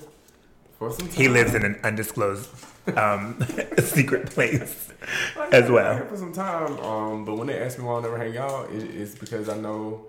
[0.79, 2.51] for some time." He lives in an undisclosed
[2.97, 3.39] um,
[3.79, 4.89] secret place
[5.37, 5.95] Like, as well.
[5.95, 6.79] here for some time.
[6.81, 9.57] Um, but when they ask me why I never hang out, it, it's because I
[9.57, 10.07] know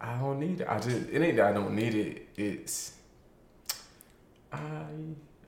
[0.00, 0.66] I don't need it.
[0.68, 2.28] I just it ain't that I don't need it.
[2.36, 2.92] It's
[4.52, 4.58] I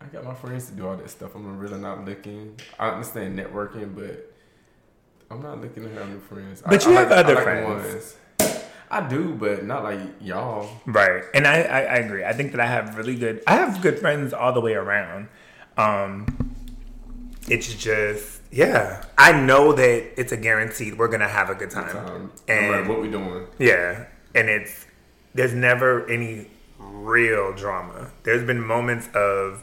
[0.00, 1.34] I got my friends to do all that stuff.
[1.34, 2.58] I'm really not looking.
[2.78, 4.32] I understand networking, but
[5.30, 6.62] I'm not looking to have new friends.
[6.64, 7.94] But I, you I have like- other like friends.
[7.94, 8.16] ones.
[8.90, 10.68] I do, but not like y'all.
[10.86, 11.22] Right.
[11.34, 12.24] And I, I, I agree.
[12.24, 15.28] I think that I have really good I have good friends all the way around.
[15.76, 16.54] Um
[17.48, 19.04] it's just yeah.
[19.16, 21.96] I know that it's a guaranteed we're gonna have a good time.
[21.96, 23.46] Um, And- what we doing.
[23.58, 24.06] Yeah.
[24.34, 24.86] And it's
[25.34, 28.10] there's never any real drama.
[28.22, 29.62] There's been moments of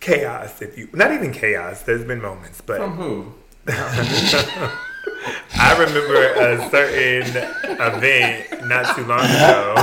[0.00, 3.32] chaos if you not even chaos, there's been moments, but From who?
[5.58, 7.36] I remember a certain
[7.80, 9.74] event not too long ago.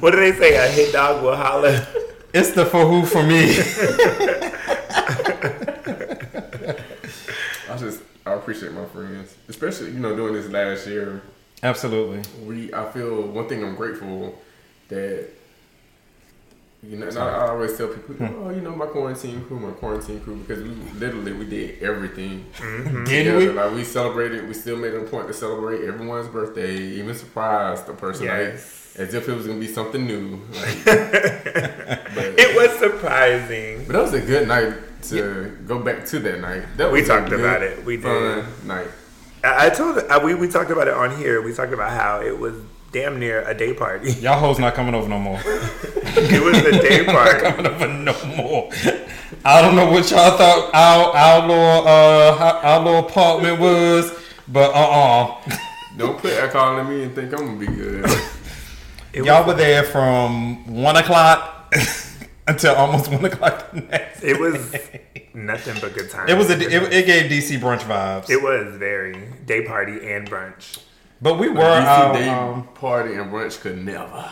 [0.00, 0.56] what do they say?
[0.56, 1.86] A hit dog will holler.
[2.32, 3.50] It's the for who for me.
[7.68, 11.22] I just I appreciate my friends, especially you know doing this last year.
[11.62, 12.22] Absolutely.
[12.44, 14.38] we I feel one thing I'm grateful
[14.88, 15.28] that
[16.88, 19.72] You know, and I, I always tell people, oh, you know, my quarantine crew, my
[19.72, 22.44] quarantine crew, because we literally we did everything.
[22.58, 23.04] Mm-hmm.
[23.04, 23.48] Didn't we?
[23.48, 27.82] Like we celebrated, we still made it a point to celebrate everyone's birthday, even surprise
[27.82, 28.94] the person, Yes.
[28.96, 30.40] like, as if it was gonna be something new.
[30.54, 33.84] Like, but, It was surprising.
[33.86, 36.64] but that was a good night to go back to that night.
[36.76, 37.84] That We was a talked good, about it.
[37.84, 38.04] We did.
[38.04, 38.88] fun night.
[39.42, 41.42] I, I told uh, we we talked about it on here.
[41.42, 42.54] We talked about how it was
[42.96, 44.10] damn near a day party.
[44.20, 45.38] Y'all hoes not coming over no more.
[45.44, 47.40] it was a day not party.
[47.40, 48.70] coming over no more.
[49.44, 54.12] I don't know what y'all thought our our little uh our little apartment was,
[54.48, 55.56] but uh uh
[55.98, 58.06] Don't put alcohol in me and think I'm gonna be good.
[59.12, 61.74] Y'all was, were there from one o'clock
[62.46, 64.22] until almost one o'clock the next.
[64.22, 64.74] it was
[65.34, 66.30] nothing but good times.
[66.30, 68.30] It was a it, it gave DC brunch vibes.
[68.30, 70.78] It was very day party and brunch.
[71.20, 74.30] But we were DC our day um, party and brunch could never.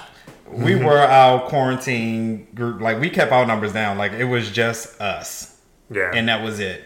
[0.50, 2.80] we were our quarantine group.
[2.80, 3.98] Like we kept our numbers down.
[3.98, 6.10] Like it was just us, Yeah.
[6.14, 6.84] and that was it.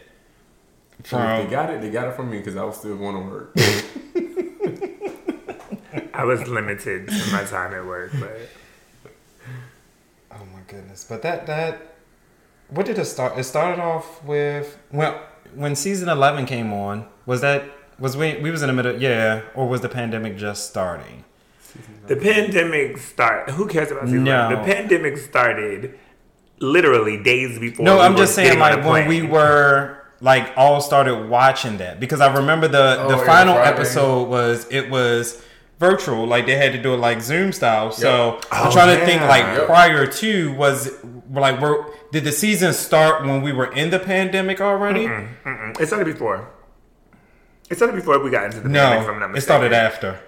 [1.00, 3.30] if they got it, they got it from me because I was still going to
[3.30, 3.56] work.
[6.14, 8.38] I was limited to my time at work, but
[10.32, 11.94] oh my goodness, but that that
[12.70, 13.38] what did it start?
[13.38, 15.22] It started off with well
[15.54, 17.06] when season eleven came on.
[17.26, 17.62] Was that
[17.98, 19.00] was we we was in the middle?
[19.00, 21.24] Yeah, or was the pandemic just starting?
[22.06, 23.50] the pandemic start.
[23.50, 24.46] Who cares about season No.
[24.48, 24.52] one?
[24.66, 25.98] The pandemic started
[26.58, 27.84] literally days before.
[27.84, 32.00] No, we I'm were just saying like when we were like all started watching that
[32.00, 33.70] because I remember the Oh, the final Friday.
[33.70, 35.40] episode was it was
[35.78, 37.92] virtual like they had to do it like Zoom style.
[37.92, 39.66] So I'm Oh, trying to think like Yep.
[39.66, 40.90] prior to was
[41.30, 45.06] like were did the season start when we were in the pandemic already?
[45.06, 45.78] Mm-mm.
[45.80, 46.48] It started before.
[47.70, 49.02] It started before we got into the pandemic.
[49.02, 49.36] If I'm not No, mistaken.
[49.38, 50.20] it started after.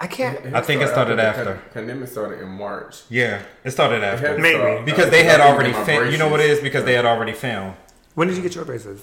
[0.00, 0.54] I can't.
[0.54, 1.44] I think it started the after.
[1.44, 3.02] pan- Pandemic started in March.
[3.08, 4.58] Yeah, it started after to Maybe.
[4.58, 6.12] start- because uh, they had already get filmed.
[6.12, 6.58] You know what it braces.
[6.58, 7.74] is because they had already filmed.
[8.14, 9.00] When did you get your braces?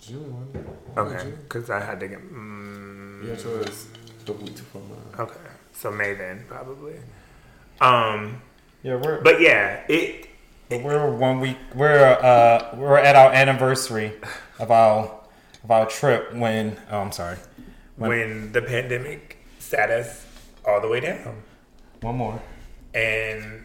[0.00, 0.48] June.
[0.96, 2.18] Okay, because I had to get.
[2.32, 3.86] Mm, Yeah, so it's
[4.24, 5.20] the week before mine.
[5.28, 5.38] okay,
[5.72, 6.94] so May then probably.
[7.80, 8.42] Um,
[8.82, 10.26] Yeah, we're but yeah, it.
[10.68, 11.58] But we're one week.
[11.74, 14.12] We're uh we're at our anniversary
[14.58, 15.20] of our
[15.64, 16.76] of our trip when.
[16.90, 17.36] Oh, I'm sorry.
[17.96, 20.24] When- when the pandemic sat us
[20.66, 21.42] all the way down.
[22.00, 22.42] One more.
[22.94, 23.64] And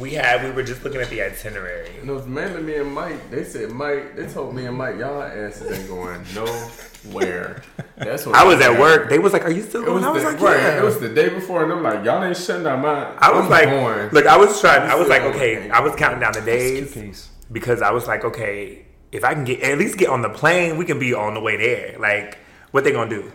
[0.00, 1.90] we had we were just looking at the itinerary.
[2.00, 3.30] And it was mainly me and Mike.
[3.30, 4.16] They said Mike.
[4.16, 7.62] They told me and Mike, y'all asses ain't going nowhere.
[7.96, 8.80] That's what I was at happened.
[8.80, 9.08] work.
[9.10, 10.56] They was like, "Are you still It going?" was I was the, like, right.
[10.56, 13.14] "Yeah." It was the day before, and I'm like, y'all ain't shutting down my.
[13.18, 14.08] I was I'm like, going.
[14.10, 14.82] look, I was trying.
[14.90, 15.70] I was like, okay.
[15.70, 19.62] I was counting down the days because I was like, okay, if I can get
[19.62, 21.98] at least get on the plane, we can be on the way there.
[21.98, 22.38] Like,
[22.72, 23.30] what they gonna do?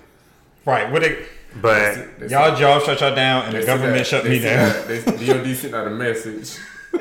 [0.65, 0.91] Right.
[0.91, 1.27] What it,
[1.61, 4.69] But They y'all job shut y'all down and the government that- shut me down.
[4.69, 6.57] that- They, DOD sent out a message.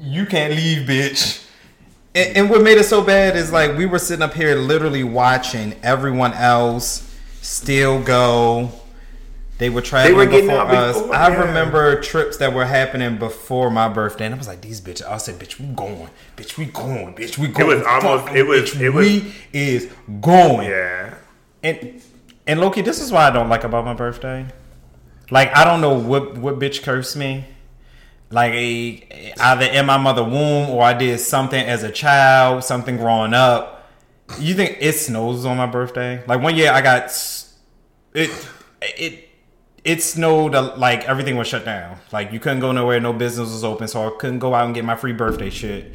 [0.00, 1.46] You can't leave, bitch.
[2.14, 5.04] And, and what made it so bad is like we were sitting up here literally
[5.04, 8.70] watching everyone else still go.
[9.58, 10.96] They were traveling were getting before us.
[10.96, 11.42] before, I yeah.
[11.44, 15.16] remember trips that were happening before my birthday, and I was like, "These bitches." I
[15.18, 18.42] said, "Bitch, we going, bitch, we going, bitch, we going." It was almost- Fuck, it
[18.42, 19.88] was- bitch, it was- we is
[20.20, 20.68] going.
[20.68, 21.14] yeah,
[21.62, 22.02] And
[22.46, 24.46] and Loki, this is why I don't like about my birthday.
[25.30, 27.44] Like I don't know what what bitch cursed me.
[28.30, 32.96] Like a, either in my mother womb or I did something as a child, something
[32.96, 33.88] growing up.
[34.40, 36.22] You think it snows on my birthday?
[36.26, 37.04] Like one year I got
[38.14, 38.48] it
[38.82, 39.23] it
[39.84, 41.98] it snowed uh, like everything was shut down.
[42.12, 44.74] Like you couldn't go nowhere, no business was open, so I couldn't go out and
[44.74, 45.92] get my free birthday shit.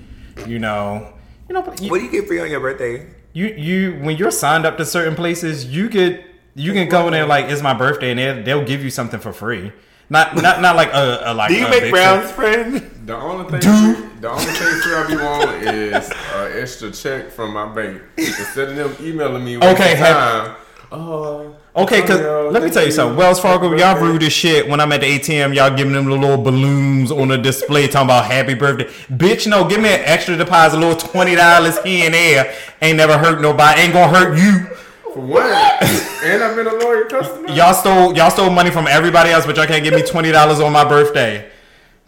[0.48, 1.14] You know,
[1.48, 1.74] you know.
[1.82, 3.08] You, what do you get free on your birthday?
[3.34, 6.26] you you when you're signed up to certain places, you get
[6.56, 9.20] you can go in there like it's my birthday and they'll, they'll give you something
[9.20, 9.72] for free.
[10.10, 11.50] Not not not like a, a like.
[11.50, 12.76] Do you a make big Brown's friend?
[13.06, 14.22] The only thing, Dude.
[14.22, 18.02] the only thing free I be on is an extra check from my bank.
[18.18, 20.16] Instead of them emailing me, Okay, okay, have-
[20.48, 20.56] time.
[20.92, 22.20] Oh, Okay, cause
[22.52, 23.16] let me tell you something.
[23.16, 24.68] Wells Fargo, y'all rude as shit.
[24.68, 28.08] When I'm at the ATM, y'all giving them the little balloons on the display talking
[28.08, 28.84] about happy birthday.
[29.16, 32.54] Bitch, no, give me an extra deposit, a little twenty dollars here and there.
[32.82, 33.80] Ain't never hurt nobody.
[33.80, 34.66] Ain't gonna hurt you.
[35.14, 35.84] For what?
[36.24, 37.48] and I've been a loyal customer.
[37.50, 40.60] Y'all stole y'all stole money from everybody else, but y'all can't give me twenty dollars
[40.60, 41.50] on my birthday.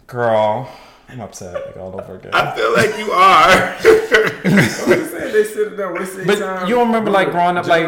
[0.06, 0.68] Girl,
[1.12, 2.32] I'm upset like, all over again.
[2.34, 3.76] I feel like you are.
[4.50, 6.68] I'm saying they sit down wasting But time.
[6.68, 7.86] you don't remember, like, growing up, like-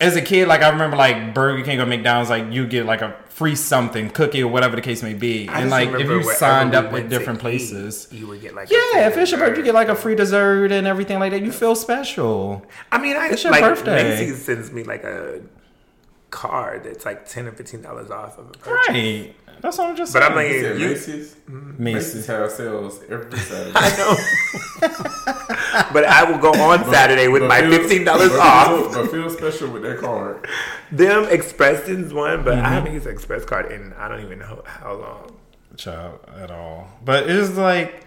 [0.00, 3.02] As a kid, like I remember, like Burger King or McDonald's, like you get like
[3.02, 6.08] a free something, cookie or whatever the case may be, I and just like if
[6.08, 8.08] you signed up went at to different eat, places.
[8.10, 9.94] you would get like a Yeah, free if it's your birthday, you get like a
[9.94, 11.42] free dessert and everything like that.
[11.42, 12.64] You feel special.
[12.90, 14.02] I mean, I It's your like birthday.
[14.20, 15.40] Macy's sends me like a
[16.30, 18.88] card that's like ten or fifteen dollars off of a purchase.
[18.88, 19.34] Right.
[19.60, 20.32] That's what I'm just But saying.
[20.32, 21.36] I'm like, You said you- Macy's?
[21.46, 22.26] Macy's Macy's.
[22.26, 23.72] have sales every Saturday.
[23.74, 24.16] I know.
[25.92, 28.68] but I will go on Saturday with my feel- fifteen dollars but off.
[28.94, 30.46] Feel, but feel special with that card.
[30.92, 32.66] Them Expressins one, but Mm-hmm.
[32.66, 35.36] I haven't used an Express card in I don't even know how long.
[35.76, 36.88] Child at all.
[37.04, 38.04] But it's like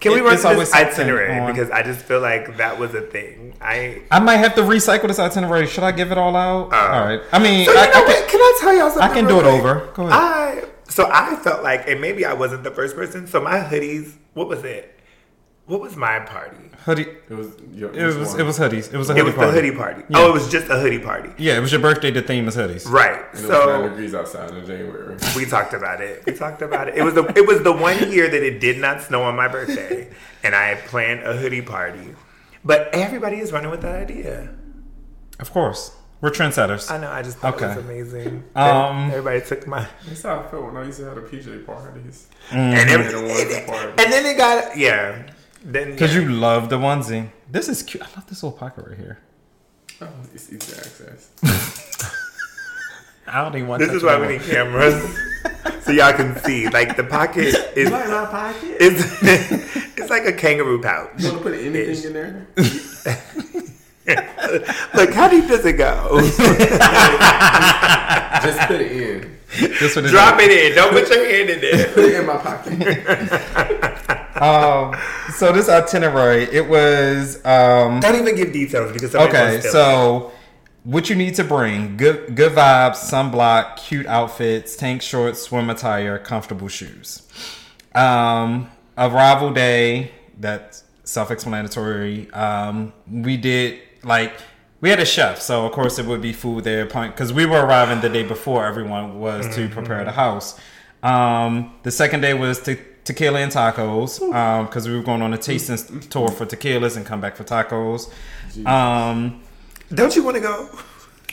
[0.00, 2.78] Can we it- run it's always this itinerary on- because I just feel like that
[2.78, 3.54] was a thing.
[3.60, 5.66] I I might have to recycle this itinerary.
[5.66, 6.72] Should I give it all out?
[6.72, 7.20] all right.
[7.32, 8.16] I mean, So you I, know I what?
[8.16, 9.10] can, Can I tell y'all something?
[9.10, 9.90] I can real do it over.
[9.94, 10.12] Go ahead.
[10.12, 13.26] I so I felt like, and maybe I wasn't the first person.
[13.26, 14.94] So my hoodies, what was it?
[15.66, 16.56] What was my party?
[16.86, 17.02] hoodie.
[17.28, 17.48] It was.
[17.74, 18.90] Your, It was it was hoodies.
[18.92, 19.50] It was a hoodie It was party.
[19.50, 20.02] the hoodie party.
[20.08, 20.18] Yeah.
[20.20, 21.28] Oh, it was just a hoodie party.
[21.36, 22.10] Yeah, it was your birthday.
[22.10, 22.88] The theme is hoodies.
[22.88, 23.20] Right.
[23.34, 23.50] And it was nine
[23.82, 25.16] So degrees outside in January.
[25.36, 26.24] we talked about it.
[26.24, 26.96] We talked about it.
[26.96, 29.46] It was the it was the one year that it did not snow on my
[29.48, 30.08] birthday,
[30.42, 32.14] and I planned a hoodie party.
[32.64, 34.48] But everybody is running with that idea.
[35.38, 36.90] Of course, we're trendsetters.
[36.90, 37.10] I know.
[37.10, 38.44] I just thought it was amazing.
[38.56, 41.64] Um, everybody took my That's how I felt when I used to have the PJ
[41.66, 42.26] parties.
[42.50, 44.02] and, every, And the onesie party.
[44.02, 45.30] and then it got yeah.
[45.64, 46.22] Then Because yeah.
[46.22, 47.30] you love the onesie.
[47.50, 48.02] This is cute.
[48.02, 49.18] I love this little pocket right here.
[50.00, 51.30] Oh, it's easy access.
[53.26, 53.80] I don't even want.
[53.80, 54.94] This is why we need cameras
[55.82, 56.68] so y'all can see.
[56.68, 58.76] Like the pocket is my pocket?
[58.80, 59.02] it's
[59.98, 61.10] it's like a kangaroo pouch.
[61.18, 62.46] You want to put anything in there?
[64.94, 66.20] Look, how deep does it go?
[68.42, 69.38] Just put it in.
[69.58, 70.74] This one Drop it in.
[70.74, 71.92] Don't put your hand in there.
[71.92, 74.14] Put it in my pocket.
[74.38, 74.94] Um,
[75.34, 79.50] so this itinerary, it was um, Don't even give details because somebody okay.
[79.54, 80.32] wants to- So
[80.84, 86.18] what you need to bring: good, good vibes, sunblock, cute outfits, tank shorts, swim attire,
[86.20, 87.22] comfortable shoes.
[87.96, 90.12] Um, arrival day.
[90.38, 92.30] That's self-explanatory.
[92.30, 94.34] Um, we did like
[94.80, 97.64] we had a chef, so of course it would be food there because we were
[97.64, 100.58] arriving the day before everyone was to prepare the house.
[101.02, 104.18] Um, the second day was te- tequila and tacos
[104.66, 108.10] because we were going on a tasting tour for tequilas and come back for tacos.
[108.66, 109.42] Um,
[109.92, 110.68] Don't you want to go?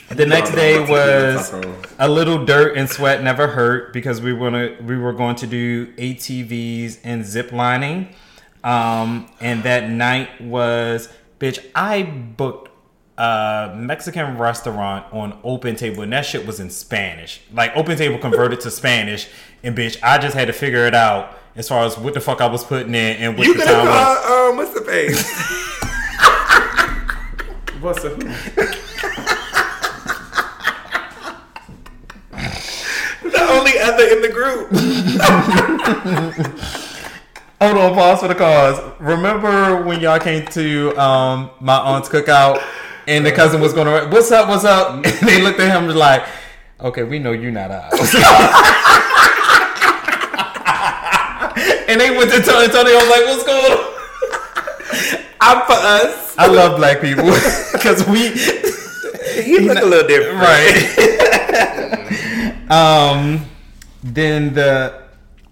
[0.08, 1.52] the next day was
[1.98, 5.46] a little dirt and sweat never hurt because we were gonna we were going to
[5.46, 8.14] do ATVs and zip lining.
[8.62, 11.58] Um, and that night was bitch.
[11.74, 12.70] I booked
[13.18, 17.40] a Mexican restaurant on Open Table, and that shit was in Spanish.
[17.52, 19.28] Like Open Table converted to Spanish,
[19.62, 22.40] and bitch, I just had to figure it out as far as what the fuck
[22.42, 24.18] I was putting in and what You the could have time was.
[24.26, 25.52] called um, what's the face?
[27.80, 28.18] What's the who?
[33.30, 34.70] the only other in the group.
[37.58, 38.78] Hold on, pause for the cause.
[39.00, 42.62] Remember when y'all came to um, my aunt's cookout
[43.08, 44.96] and the cousin was going to, what's up, what's up?
[45.06, 46.26] And they looked at him like,
[46.80, 47.94] okay, we know you're not ours.
[51.88, 52.68] and they went to Tony.
[52.68, 53.78] Tony was like, what's going on?
[55.40, 56.36] I'm for us.
[56.36, 57.24] I love black people
[57.72, 58.32] because we,
[59.42, 60.76] He look a little different, right.
[62.70, 63.46] um,
[64.02, 65.05] then the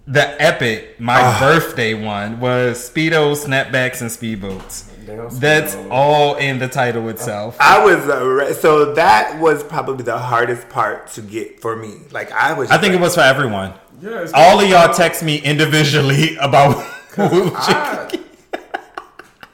[0.06, 1.38] the epic, my Ah.
[1.40, 4.84] birthday one was speedos, snapbacks, and speedboats.
[5.06, 7.56] Damn That's all in the title itself.
[7.60, 11.94] I was uh, re- so that was probably the hardest part to get for me.
[12.10, 12.70] Like I was.
[12.70, 13.74] I think it was for everyone.
[14.02, 16.76] Yeah, All of y'all text me individually about
[17.16, 18.18] what I,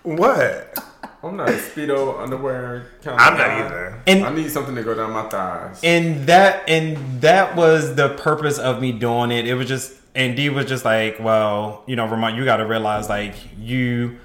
[0.03, 0.79] what?
[1.23, 3.59] I'm not a speedo underwear kind of I'm guy.
[3.59, 4.03] not either.
[4.07, 5.79] and I need something to go down my thighs.
[5.85, 9.47] and that and that was the purpose of me doing it.
[9.47, 12.67] It was just and D was just like, well, you know, Ramont, you got to
[12.67, 14.19] realize like you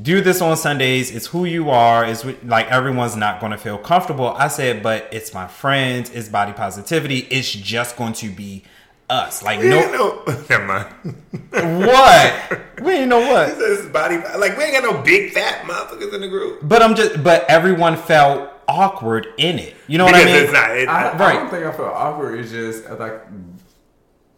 [0.00, 1.14] do this on Sundays.
[1.14, 2.04] It's who you are.
[2.04, 4.28] It's like everyone's not going to feel comfortable.
[4.28, 6.10] I said, but it's my friends.
[6.10, 7.18] It's body positivity.
[7.30, 8.64] It's just going to be
[9.10, 9.42] us.
[9.42, 10.44] Like No, no, no.
[10.48, 10.86] Never mind.
[11.86, 13.58] what we ain't know what.
[13.58, 16.60] This body, like we ain't got no big fat motherfuckers in the group.
[16.62, 19.74] But I'm just, but everyone felt awkward in it.
[19.88, 20.36] You know what I mean?
[20.36, 20.76] it's not.
[20.76, 21.32] It, I, I Right.
[21.34, 22.38] don't think I felt awkward.
[22.40, 23.20] It's just like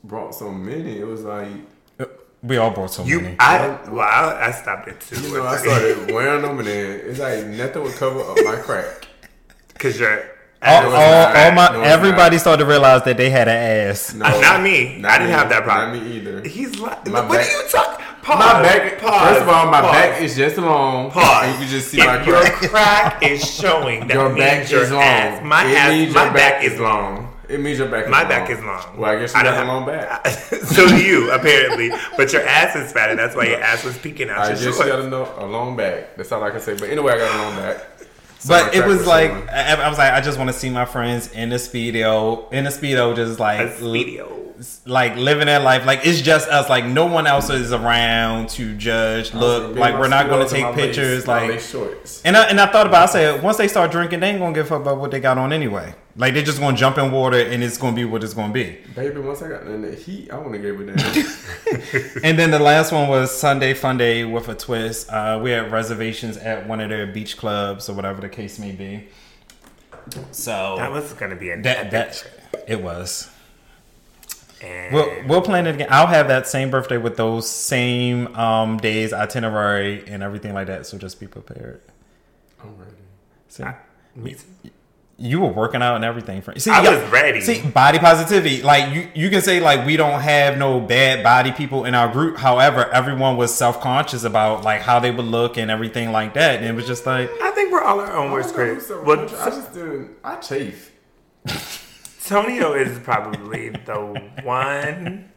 [0.04, 0.98] brought so many.
[0.98, 1.48] It was like
[2.42, 3.36] We all brought so you, many.
[3.40, 5.20] I, well, I, I stopped it too.
[5.20, 8.56] you know I started wearing them and then it's like nothing would cover up my
[8.56, 9.06] crack.
[9.72, 10.30] because you're.
[10.62, 11.36] all, all, not.
[11.36, 12.40] all my No, everybody not.
[12.42, 13.56] started to realize that they had an
[13.88, 14.14] ass.
[14.14, 15.02] No, Uh, not me.
[15.04, 15.32] I didn't me.
[15.32, 15.98] have that problem.
[15.98, 16.46] Not me either.
[16.46, 18.04] He's like, My what back- are you talking?
[18.22, 18.38] Pause.
[18.38, 18.98] my back.
[19.00, 19.28] Pause.
[19.28, 19.92] First of all, my pause.
[19.92, 21.10] back is just long.
[21.10, 21.44] Pause.
[21.44, 22.70] And you can just see if my your crack.
[22.70, 25.02] crack is showing, that Your means back your is long.
[25.02, 25.42] ass.
[25.44, 27.23] My It ass, means my your back is long.
[27.48, 28.04] It means your back.
[28.04, 28.28] Is My long.
[28.28, 28.96] back is long.
[28.98, 30.26] Well, I guess you I got don't a long back.
[30.26, 31.90] so do you, apparently.
[32.16, 34.56] But your ass is fat, and that's why your ass was peeking out I your
[34.56, 34.90] just shorts.
[34.90, 36.16] got a, a long back.
[36.16, 36.74] That's all I can say.
[36.74, 37.86] But anyway, I got a long back.
[38.46, 39.30] But it was was like.
[39.50, 42.64] I, I was like I just want to see my friends in the speedo, in
[42.64, 44.52] the speedo, just like A video.
[44.84, 45.86] like living their life.
[45.86, 46.68] Like it's just us.
[46.68, 49.32] Like no one else is around to judge.
[49.32, 51.26] Look, like we're not going to take pictures.
[51.26, 52.20] my Like shorts.
[52.22, 53.08] and I, and I thought about.
[53.08, 55.20] I said once they start drinking, they ain't gonna give a fuck about what they
[55.20, 55.94] got on anyway.
[56.16, 58.78] Like they're just gonna jump in water and it's gonna be what it's gonna be.
[58.94, 62.20] Baby, once I got in the heat, I want to give it that.
[62.22, 65.10] And then the last one was Sunday Fun Day with a twist.
[65.10, 68.70] Uh, we had reservations at one of their beach clubs or whatever the case may
[68.70, 69.08] be.
[70.30, 72.24] So That was gonna be a that that
[72.68, 73.28] it was.
[74.62, 75.88] And We'll, we'll plan it again.
[75.90, 80.86] I'll have that same birthday with those same um, days, itinerary, and everything like that.
[80.86, 81.80] So just be prepared.
[82.62, 82.92] I'm ready.
[83.48, 83.64] See,
[84.14, 84.70] me too.
[85.16, 86.42] You were working out and everything.
[86.42, 87.40] For, see, I y'all- was ready.
[87.40, 88.62] See, body positivity.
[88.62, 92.08] Like you, you can say like we don't have no bad body people in our
[92.08, 92.36] group.
[92.36, 96.56] However, everyone was self conscious about like how they would look and everything like that.
[96.56, 98.88] And it was just like I think we're all our own worst don't critics.
[98.88, 100.16] who's so Well, I just didn't.
[100.24, 100.92] I chafe.
[102.24, 105.30] Tonio is probably the one.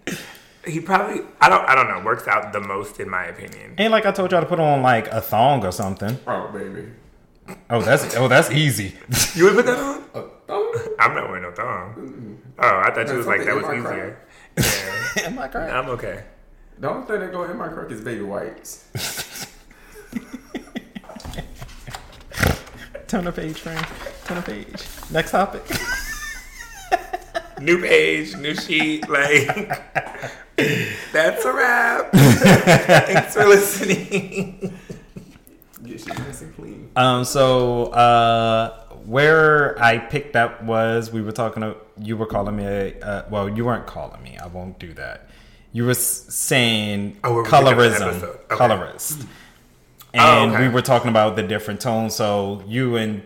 [0.65, 3.75] He probably I don't I don't know works out the most in my opinion.
[3.77, 6.17] And like I told y'all to put on like a thong or something.
[6.27, 6.87] Oh, baby.
[7.69, 8.93] Oh, that's oh that's easy.
[9.35, 10.03] You would put that on?
[10.13, 10.73] A thong?
[10.99, 12.39] I'm not wearing no thong.
[12.59, 14.17] Oh, I thought you was like that was Something in my easier.
[14.57, 15.73] Yeah, Am I correct?
[15.73, 16.23] I'm okay.
[16.79, 18.85] The only thing that go in my crook is baby wipes.
[23.07, 23.85] Turn the page, friend.
[24.25, 24.83] Turn the page.
[25.11, 25.63] Next topic.
[27.59, 29.47] New page, new sheet, like
[31.11, 32.11] that's a wrap.
[32.11, 34.77] Thanks for listening.
[35.83, 36.56] Get shit nice and clean.
[36.97, 41.61] Um, so uh, where I picked up was we were talking.
[41.61, 42.65] To, you were calling me.
[42.65, 44.37] A, uh, well, you weren't calling me.
[44.37, 45.29] I won't do that.
[45.71, 48.23] You were saying Oh, we're picking up the colorism.
[48.23, 48.39] Okay.
[48.49, 50.67] colorist, Oh, and okay.
[50.67, 52.15] we were talking about the different tones.
[52.15, 53.21] So you and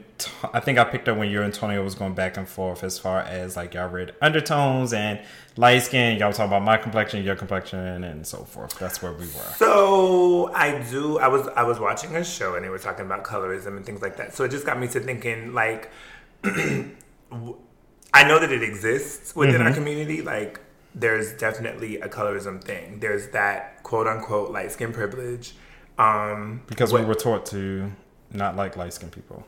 [0.53, 2.97] I think I picked up when you and Antonio was going back and forth as
[2.99, 5.19] far as like y'all read undertones and
[5.57, 6.17] light skin.
[6.19, 8.78] Y'all talking about my complexion, your complexion, and so forth.
[8.80, 9.53] That's where we were.
[9.57, 11.19] So I do.
[11.19, 14.01] I was I was watching a show and they were talking about colorism and things
[14.01, 14.34] like that.
[14.36, 15.91] So it just got me to thinking like,
[16.43, 19.67] I know that it exists within Mm-hmm.
[19.67, 20.22] our community.
[20.22, 20.59] Like
[20.93, 22.99] there's definitely a colorism thing.
[22.99, 25.53] There's that quote unquote light skin privilege.
[25.97, 27.91] Um, Because what- we were taught to
[28.34, 29.45] not like light skinned people.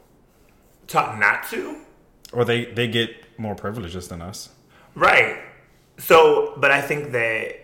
[0.88, 1.78] Taught not to.
[2.32, 3.10] Or they, they get
[3.40, 4.50] more privileges than us.
[4.96, 5.40] Right.
[5.98, 7.60] So, but I think that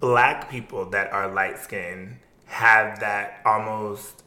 [0.00, 4.22] black people that are light skinned have that almost.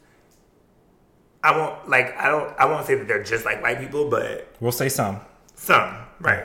[1.44, 4.46] I won't like I don't I won't say that they're just like white people, but
[4.60, 5.20] We'll say some.
[5.56, 6.44] some right.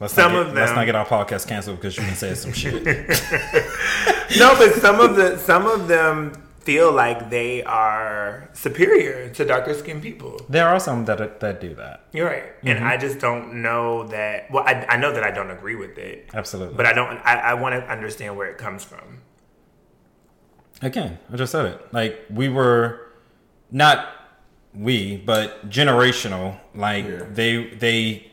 [0.00, 2.34] Let's Some not get, of Let's not get our podcast canceled because you can say
[2.34, 2.82] some shit.
[4.38, 6.32] No, but some of the some of them
[6.70, 10.40] feel like they are superior to darker skinned people.
[10.48, 11.96] There are some that that do that.
[12.12, 12.86] You're right, and mm-hmm.
[12.86, 14.50] I just don't know that.
[14.52, 16.76] Well, I, I know that I don't agree with it, Absolutely.
[16.76, 17.18] but I don't.
[17.24, 19.06] I, I want to understand where it comes from.
[20.80, 21.92] Again, I just said it.
[21.92, 23.10] Like we were
[23.72, 24.08] not
[24.72, 26.56] we, but generational.
[26.72, 27.24] Like Yeah.
[27.32, 27.52] they
[27.84, 28.30] they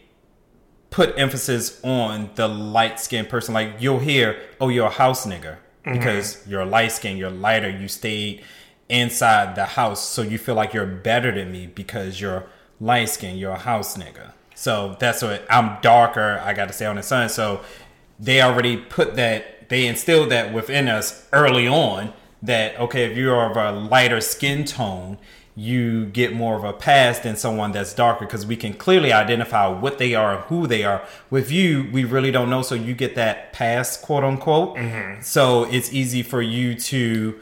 [0.91, 3.55] put emphasis on the light skinned person.
[3.55, 4.27] Like you'll hear,
[4.61, 5.57] "Oh, you're a house nigga,"
[5.93, 6.51] because mm-hmm.
[6.51, 8.43] you're light skinned, you're lighter, you stayed
[8.89, 12.45] inside the house, so you feel like you're better than me because you're
[12.79, 14.31] light skinned, you're a house nigga.
[14.55, 16.41] So that's what I'm darker.
[16.43, 17.29] I got to stay on the sun.
[17.29, 17.61] So
[18.19, 23.49] they already put that they instilled that within us early on that okay if you're
[23.49, 25.17] of a lighter skin tone
[25.58, 29.68] you get more of a pass than someone that's darker because we can clearly identify
[29.68, 31.03] what they are and who they are.
[31.32, 34.78] With you we really don't know so you get that pass quote unquote.
[34.78, 35.22] Mm-hmm.
[35.24, 37.39] So it's easy for you to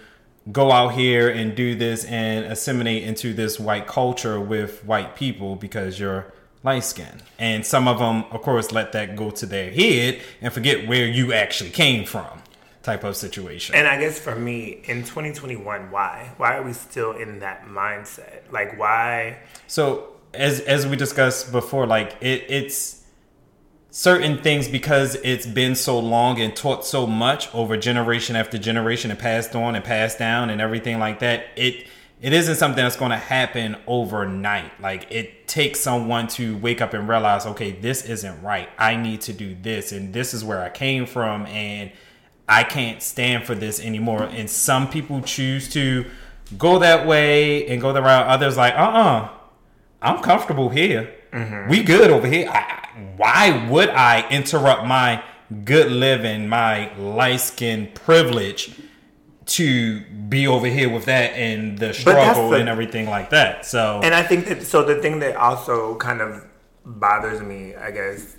[0.50, 5.58] go out here and do this and assimilate into this white culture with white people
[5.58, 6.32] because you're
[6.64, 7.22] light skinned.
[7.38, 11.06] And some of them, of course, let that go to their head and forget where
[11.06, 12.42] you actually came from,
[12.86, 13.76] type of situation.
[13.76, 16.32] And I guess for me, in 2021, why?
[16.38, 18.52] Why are we still in that mindset?
[18.52, 19.40] Like, why?
[19.68, 23.04] So as as we discussed before, like it, it's
[23.90, 29.10] certain things because it's been so long and taught so much over generation after generation
[29.10, 31.48] and passed on and passed down and everything like that.
[31.56, 31.88] It
[32.22, 34.80] it isn't something that's going to happen overnight.
[34.80, 38.70] Like it takes someone to wake up and realize, okay, this isn't right.
[38.78, 41.92] I need to do this, and this is where I came from, and
[42.48, 44.24] I can't stand for this anymore.
[44.24, 46.06] And some people choose to
[46.58, 48.28] go that way and go the route.
[48.28, 49.30] Others like, uh uh
[50.02, 51.12] I'm comfortable here.
[51.68, 52.48] We good over here.
[52.50, 52.82] I, I-
[53.18, 55.22] why would I interrupt my
[55.66, 58.74] good living, my light skin privilege
[59.48, 63.66] to be over here with that and the struggle the- and everything like that.
[63.66, 66.46] So And I think that so the thing that also kind of
[66.86, 68.38] bothers me, I guess,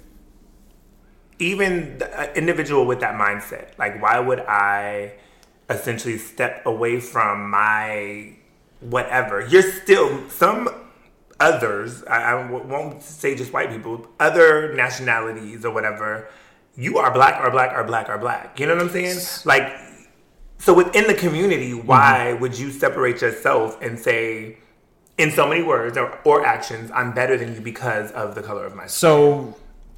[1.38, 5.14] even the individual with that mindset, like why would I
[5.68, 8.36] essentially step away from my
[8.80, 9.46] whatever?
[9.46, 10.68] You're still some
[11.38, 12.04] others.
[12.04, 16.28] I won't say just white people, other nationalities or whatever.
[16.76, 18.60] You are black, or black, or black, or black.
[18.60, 19.18] You know what I'm saying?
[19.46, 19.74] Like,
[20.58, 21.86] so within the community, mm-hmm.
[21.86, 24.58] why would you separate yourself and say?
[25.18, 28.66] in so many words or, or actions, I'm better than you because of the color
[28.66, 29.56] of my skin so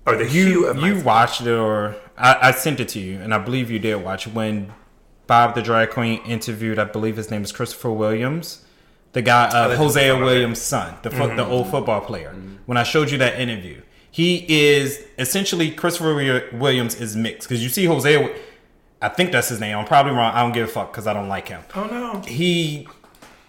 [0.09, 1.05] or the hue you of my you skin.
[1.05, 4.27] watched it or I, I sent it to you and I believe you did watch
[4.27, 4.73] it when
[5.27, 8.65] Bob the drag queen interviewed I believe his name is Christopher Williams
[9.13, 10.23] the guy uh, listened Hosea some.
[10.23, 12.35] Williams' son the fo- the old football player
[12.67, 13.81] when I showed you that interview
[14.11, 16.15] he is essentially Christopher
[16.53, 18.35] Williams is mixed because you see Hosea
[19.01, 21.13] I think that's his name I'm probably wrong I don't give a fuck because I
[21.13, 22.21] don't like him Oh no!
[22.27, 22.89] he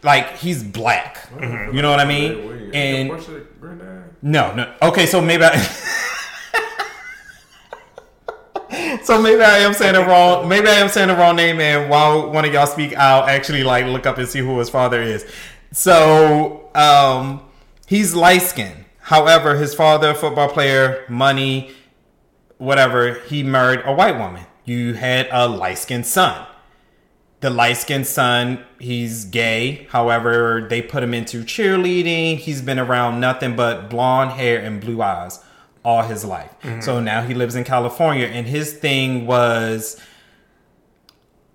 [0.03, 4.03] like he's black you know what I mean and What's your granddad?
[4.21, 4.73] no, no.
[4.81, 5.51] Okay, so maybe I.
[9.03, 10.47] so maybe I am saying the wrong.
[10.47, 11.59] Maybe I am saying the wrong name.
[11.59, 14.69] And while one of y'all speak, I'll actually like look up and see who his
[14.69, 15.25] father is.
[15.71, 17.41] So um,
[17.87, 18.85] he's light skinned.
[18.99, 21.71] However, his father, football player, money,
[22.57, 23.15] whatever.
[23.27, 24.45] He married a white woman.
[24.65, 26.45] You had a light skinned son
[27.41, 29.87] the light skinned son, he's gay.
[29.91, 32.37] However, they put him into cheerleading.
[32.37, 35.39] He's been around nothing but blonde hair and blue eyes
[35.89, 36.53] all his life.
[36.83, 39.99] So now he lives in California, and his thing was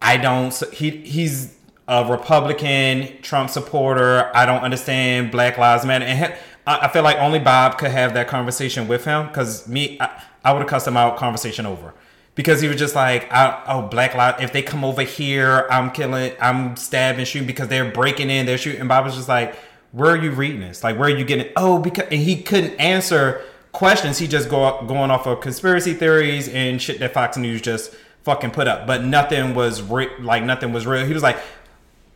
[0.03, 0.53] I don't.
[0.73, 1.57] He he's
[1.87, 4.31] a Republican, Trump supporter.
[4.35, 6.35] I don't understand Black Lives Matter, and
[6.67, 10.53] I feel like only Bob could have that conversation with him because me, I, I
[10.53, 11.95] would have cussed him out conversation over
[12.35, 14.43] because he was just like, "Oh, Black Lives!
[14.43, 18.59] If they come over here, I'm killing, I'm stabbing, shooting because they're breaking in, they're
[18.59, 19.55] shooting." Bob was just like,
[19.93, 20.83] "Where are you reading this?
[20.83, 21.53] Like, where are you getting?" It?
[21.57, 23.43] Oh, because and he couldn't answer
[23.75, 24.19] questions.
[24.19, 28.53] He just go going off of conspiracy theories and shit that Fox News just fucking
[28.53, 31.05] put up, but nothing was re- like nothing was real.
[31.05, 31.37] He was like,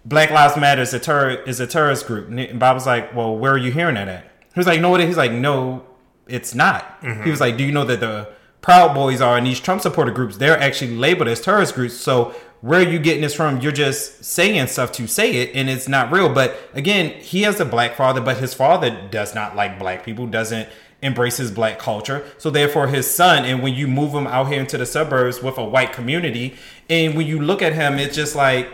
[0.07, 3.37] "Black Lives Matter is a terror is a terrorist group," and Bob was like, "Well,
[3.37, 5.85] where are you hearing that at?" He was like, "No, it is." He's like, "No,
[6.27, 7.25] it's not." Mm-hmm.
[7.25, 8.31] He was like, "Do you know that the
[8.63, 10.39] Proud Boys are in these Trump supporter groups?
[10.39, 11.95] They're actually labeled as terrorist groups.
[11.95, 13.61] So where are you getting this from?
[13.61, 17.61] You're just saying stuff to say it, and it's not real." But again, he has
[17.61, 20.27] a black father, but his father does not like black people.
[20.27, 20.69] Doesn't
[21.03, 22.24] embrace his black culture.
[22.38, 25.57] So therefore his son and when you move him out here into the suburbs with
[25.59, 26.57] a white community
[26.90, 28.68] and when you look at him it's just like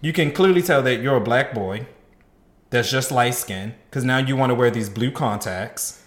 [0.00, 1.86] you can clearly tell that you're a black boy
[2.70, 6.00] that's just light skin because now you want to wear these blue contacts.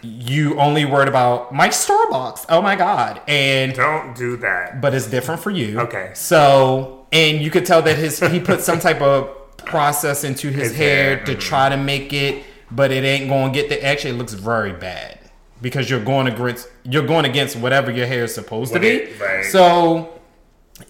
[0.00, 2.46] You only worried about my Starbucks.
[2.48, 3.20] Oh my god!
[3.28, 4.80] And Don't do that.
[4.80, 5.78] but it's different for you.
[5.80, 6.10] Okay.
[6.14, 10.68] So and you could tell that his he put some type of process into his,
[10.70, 11.40] His hair, hair, to mhm.
[11.40, 13.84] try to make it, but it ain't going to get the.
[13.84, 15.18] Actually, it looks very bad
[15.60, 18.88] because you're going against you're going against whatever your hair is supposed to be.
[18.88, 19.44] it- right.
[19.44, 20.20] So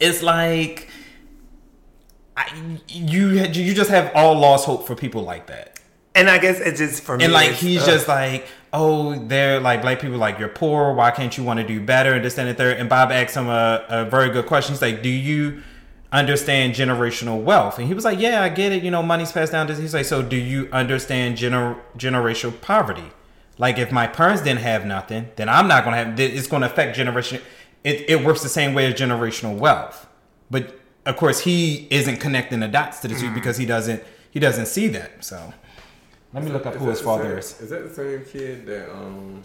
[0.01, 0.89] it's like
[2.37, 5.81] I, you you just have all lost hope for people like that.
[6.15, 7.25] And I guess it's just for me.
[7.25, 7.89] And like he's ugh.
[7.89, 10.93] just like, oh, they're like black people like you're poor.
[10.93, 12.15] Why can't you want to do better?
[12.15, 12.79] And this and the third.
[12.79, 14.75] And Bob asked him a, a very good question.
[14.75, 15.63] He's like, do you
[16.13, 17.79] understand generational wealth?
[17.79, 18.83] And he was like, yeah, I get it.
[18.83, 19.69] You know, money's passed down.
[19.69, 23.11] He's like, so do you understand gener- generational poverty?
[23.59, 26.19] Like if my parents didn't have nothing, then I'm not gonna have.
[26.21, 27.43] It's going to affect generation.
[27.83, 30.07] It it works the same way as generational wealth,
[30.51, 34.39] but of course he isn't connecting the dots to the two because he doesn't he
[34.39, 35.25] doesn't see that.
[35.25, 35.53] So.
[36.35, 37.61] Let me look up who his father same- is.
[37.63, 39.43] Is that the same kid that um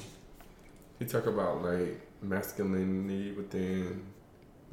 [1.00, 4.04] he talk about like masculinity within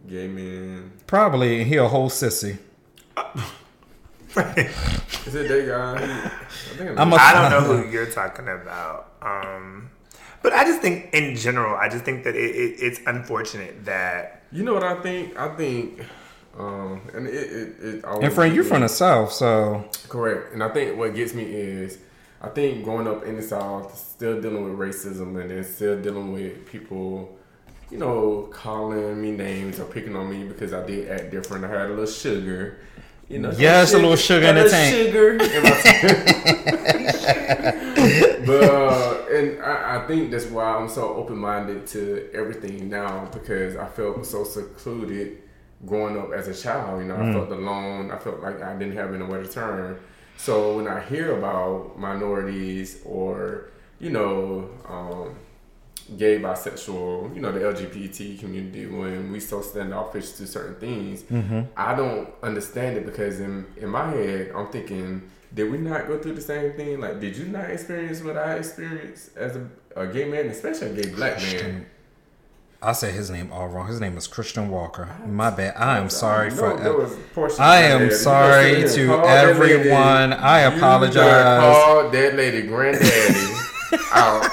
[0.09, 0.93] gay men?
[1.07, 2.59] Probably he a whole sissy.
[4.37, 5.97] Is it that guy?
[6.25, 9.13] I think I'm a- I don't know who you're talking about.
[9.21, 9.91] Um,
[10.43, 14.43] but I just think, in general, I just think that it, it, it's unfortunate that
[14.53, 15.39] You know what I think?
[15.39, 16.01] I think,
[16.59, 20.53] um, and it it, it always And friend, you're gets from the south, so correct.
[20.55, 21.99] And I think what gets me is,
[22.41, 26.33] I think growing up in the south, still dealing with racism, and then still dealing
[26.33, 27.37] with people,
[27.91, 31.65] you know, calling me names or picking on me because I did act different.
[31.65, 32.79] I had a little sugar.
[33.29, 34.95] You know, Yes, a little sugar in the tank.
[34.95, 35.71] Sugar in my
[38.47, 43.29] but uh, and I, I think that's why I'm so open minded to everything now
[43.33, 45.39] because I felt so secluded
[45.87, 47.03] growing up as a child.
[47.03, 48.11] You know, I felt alone.
[48.11, 49.99] I felt like I didn't have anywhere to turn.
[50.37, 53.69] So when I hear about minorities or
[54.01, 55.37] you know, um,
[56.17, 61.61] gay, bisexual, you know, the LGBT community, when we so standoffish to certain things, Mm-hmm.
[61.77, 66.19] I don't understand it because in in my head, I'm thinking, did we not go
[66.19, 67.01] through the same thing?
[67.01, 71.03] Like, did you not experience what I experienced as a, a gay man, especially a
[71.03, 71.87] gay black man?
[72.83, 73.89] I said his name all wrong.
[73.89, 75.07] His name is Christian Walker.
[75.27, 75.75] My bad.
[75.77, 76.77] I am sorry No, for.
[76.79, 78.07] there was I am.
[78.07, 80.33] You sorry to here and call that lady- everyone.
[80.33, 81.61] I apologize.
[81.61, 83.53] Call that lady granddaddy
[84.13, 84.49] out.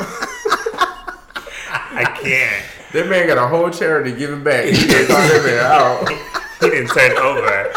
[2.28, 2.66] I can't.
[2.94, 4.66] That man got a whole charity giving back.
[4.66, 6.10] You can't call that man out.
[6.62, 7.74] he didn't turn over.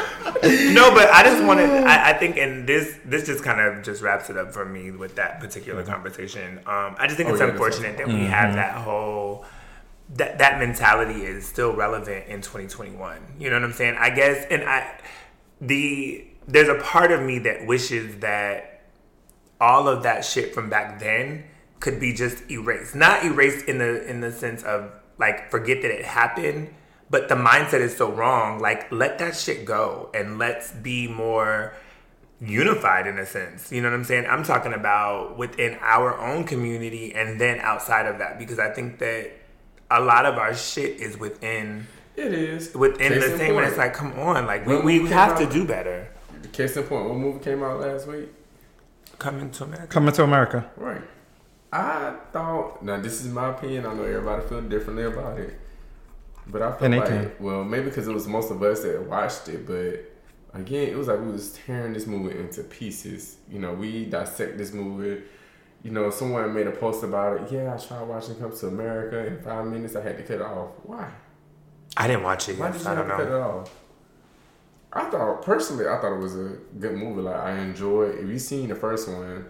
[0.73, 1.69] No, but I just wanted.
[1.71, 4.91] I, I think, and this this just kind of just wraps it up for me
[4.91, 6.59] with that particular conversation.
[6.67, 9.45] Um, I just think Oh, it's yeah, unfortunate that we have that whole
[10.15, 13.19] that that mentality is still relevant in 2021.
[13.39, 13.97] You know what I'm saying?
[13.99, 14.99] I guess, and I
[15.61, 18.83] the there's a part of me that wishes that
[19.61, 21.45] all of that shit from back then
[21.81, 22.95] could be just erased.
[22.95, 26.73] Not erased in the in the sense of like forget that it happened,
[27.11, 28.61] but the mindset is so wrong.
[28.61, 31.75] Like let that shit go and let's be more
[32.41, 33.71] unified in a sense.
[33.73, 34.27] You know what I'm saying?
[34.27, 38.99] I'm talking about within our own community and then outside of that because I think
[39.01, 39.31] that
[39.91, 43.55] a lot of our shit is within It is within Case the in same and
[43.57, 43.67] point.
[43.69, 46.09] it's like come on, like we, What we have came to do better.
[46.53, 48.29] Case in point, what movie came out last week?
[49.19, 49.87] Coming to America.
[49.89, 50.71] Coming to America.
[50.77, 51.03] Right.
[51.73, 53.87] I thought now this is my opinion.
[53.87, 55.59] I know everybody feel differently about it,
[56.47, 57.33] but I feel like can.
[57.39, 61.07] well maybe because it was most of us that watched it, but again it was
[61.09, 63.37] like we was tearing this movie into pieces.
[63.49, 65.23] You know, we dissect this movie.
[65.83, 67.53] You know, someone made a post about it.
[67.53, 69.97] Yeah, I tried watching Come to America in five minutes.
[69.97, 70.71] I had to cut it off.
[70.83, 71.09] Why?
[71.97, 72.73] I didn't watch it Why yet.
[72.75, 73.75] did you I have to cut it off?
[74.93, 77.23] I thought personally, I thought it was a good movie.
[77.23, 78.17] Like I enjoyed.
[78.19, 79.47] If you seen the first one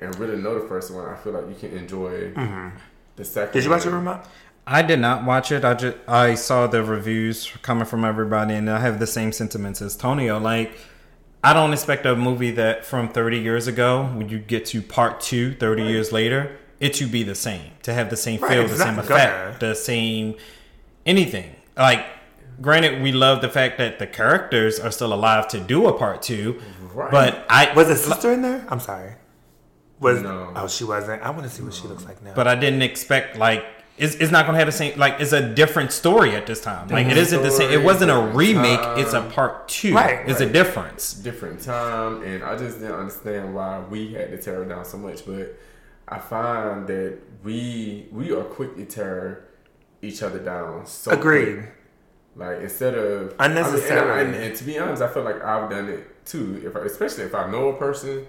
[0.00, 2.32] and really know the first one, I feel like you can enjoy
[3.16, 3.48] the second.
[3.48, 3.52] Mm-hmm.
[3.52, 3.90] Did you watch it.
[3.90, 4.24] Ramont?
[4.66, 5.64] I did not watch it.
[5.64, 9.82] I just I saw the reviews coming from everybody, and I have the same sentiments
[9.82, 10.38] as Tonio.
[10.38, 10.72] Like,
[11.42, 15.20] I don't expect a movie that from 30 years ago, when you get to part
[15.20, 18.68] two, 30 years later, it to be the same, to have the same Right, feel,
[18.68, 20.36] the same effect, the same
[21.06, 21.56] anything.
[21.76, 22.04] Like,
[22.60, 26.22] granted, we love the fact that the characters are still alive to do a part
[26.22, 26.60] two,
[26.94, 27.10] Right.
[27.10, 28.64] but I Was a sister in there?
[28.68, 29.14] I'm sorry.
[30.00, 30.52] Was No.
[30.56, 31.22] oh she wasn't.
[31.22, 32.32] I want to see what she looks like now.
[32.34, 33.64] but I didn't expect like
[33.98, 36.88] it's, it's not gonna have the same like it's a different story at this time.
[36.88, 37.70] Like it isn't the same.
[37.70, 38.80] It wasn't a remake.
[38.80, 38.98] time.
[38.98, 39.94] It's a part two.
[39.94, 41.12] Right, It's a difference.
[41.12, 44.96] different time, and I just didn't understand why we had to tear it down so
[44.96, 45.26] much.
[45.26, 45.54] But
[46.08, 49.44] I find that we we are quick to tear
[50.00, 50.86] each other down.
[50.86, 51.56] So Agreed.
[51.58, 51.72] quick.
[52.36, 54.10] Like instead of Unnecessarily.
[54.12, 56.62] I mean, and, and, and to be honest, I feel like I've done it too.
[56.64, 58.26] If I, especially if I know a person,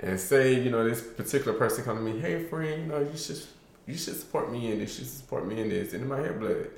[0.00, 3.16] and say you know this particular person come to me, hey friend, you know you
[3.16, 3.40] should
[3.86, 6.18] you should support me in this, you should support me in this, and in my
[6.18, 6.68] head, blood,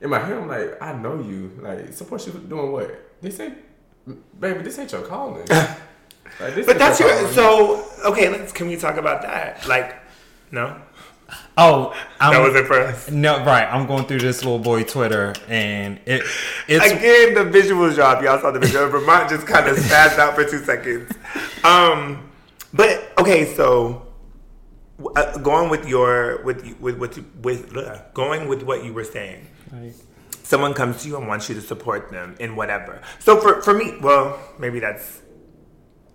[0.00, 3.20] in my head, I'm like, I know you, like support you doing what?
[3.20, 3.58] This ain't,
[4.40, 5.46] baby, this ain't your calling.
[5.48, 7.34] like, this but that's your your calling.
[7.34, 8.28] so okay.
[8.28, 9.66] Let's can we talk about that?
[9.66, 9.96] Like,
[10.50, 10.80] no,
[11.60, 13.10] Oh, I'm, that was it for us.
[13.10, 13.64] no right.
[13.64, 16.22] I'm going through this little boy Twitter, and it
[16.68, 18.22] it's Again, the visuals drop.
[18.22, 18.88] Y'all saw the video.
[18.88, 21.12] Ramont just kind of spazzed out for two seconds.
[21.64, 22.27] Um,
[22.72, 24.06] but okay, so
[25.16, 29.46] uh, going with your with with with with uh, going with what you were saying.
[30.42, 33.02] Someone comes to you and wants you to support them in whatever.
[33.18, 35.20] So for for me, well, maybe that's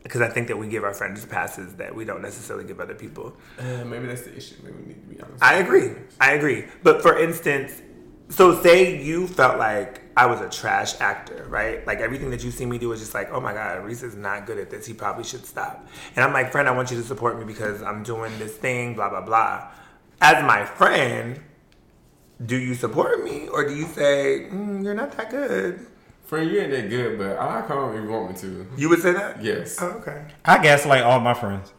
[0.01, 2.95] because I think that we give our friends passes that we don't necessarily give other
[2.95, 3.37] people.
[3.57, 4.55] Uh, maybe that's the issue.
[4.63, 5.43] Maybe we need to be honest.
[5.43, 5.91] I agree.
[6.19, 6.65] I agree.
[6.83, 7.81] But for instance,
[8.33, 11.85] so say you felt like I was a trash actor, right?
[11.85, 14.15] Like everything that you see me do is just like, oh my God, Reese is
[14.15, 14.87] not good at this.
[14.87, 15.87] He probably should stop.
[16.15, 18.95] And I'm like, friend, I want you to support me because I'm doing this thing,
[18.95, 19.69] blah, blah, blah.
[20.19, 21.41] As my friend,
[22.43, 25.85] do you support me or do you say, mm, you're not that good?
[26.25, 28.67] Friend, you ain't that good, but I come if you want me to.
[28.77, 29.43] You would say that?
[29.43, 29.77] Yes.
[29.79, 30.25] Oh, okay.
[30.43, 31.71] I guess like all my friends.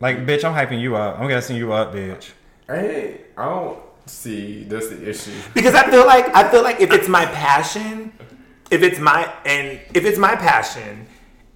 [0.00, 1.20] Like bitch, I'm hyping you up.
[1.20, 2.32] I'm gassing you up, bitch.
[2.66, 5.32] Hey, I don't see that's the issue.
[5.54, 8.12] because I feel like I feel like if it's my passion,
[8.70, 11.06] if it's my and if it's my passion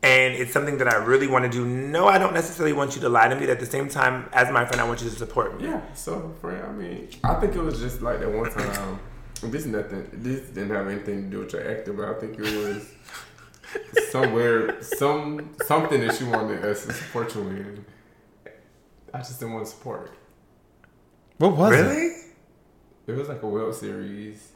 [0.03, 3.03] and it's something that I really want to do, no, I don't necessarily want you
[3.03, 3.43] to lie to me.
[3.43, 5.69] But at the same time, as my friend, I want you to support me.
[5.69, 8.99] Yeah, so friend, I mean, I think it was just like that one time.
[9.43, 10.09] This nothing.
[10.13, 12.93] This didn't have anything to do with your acting, but I think it was
[14.11, 17.85] somewhere, some something that you wanted us to support you in.
[19.15, 20.13] I just didn't want to support.
[21.39, 21.83] What was it?
[21.83, 22.17] Really?
[23.11, 24.53] It was like a World series.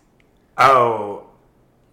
[0.56, 1.24] Oh,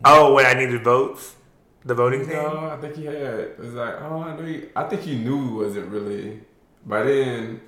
[0.06, 1.36] oh, when I needed votes,
[1.84, 2.36] the voting thing.
[2.38, 3.16] No, I think he had.
[3.16, 4.46] It was like, oh, I know.
[4.46, 6.40] You, I think he knew it wasn't really.
[6.86, 7.62] By then,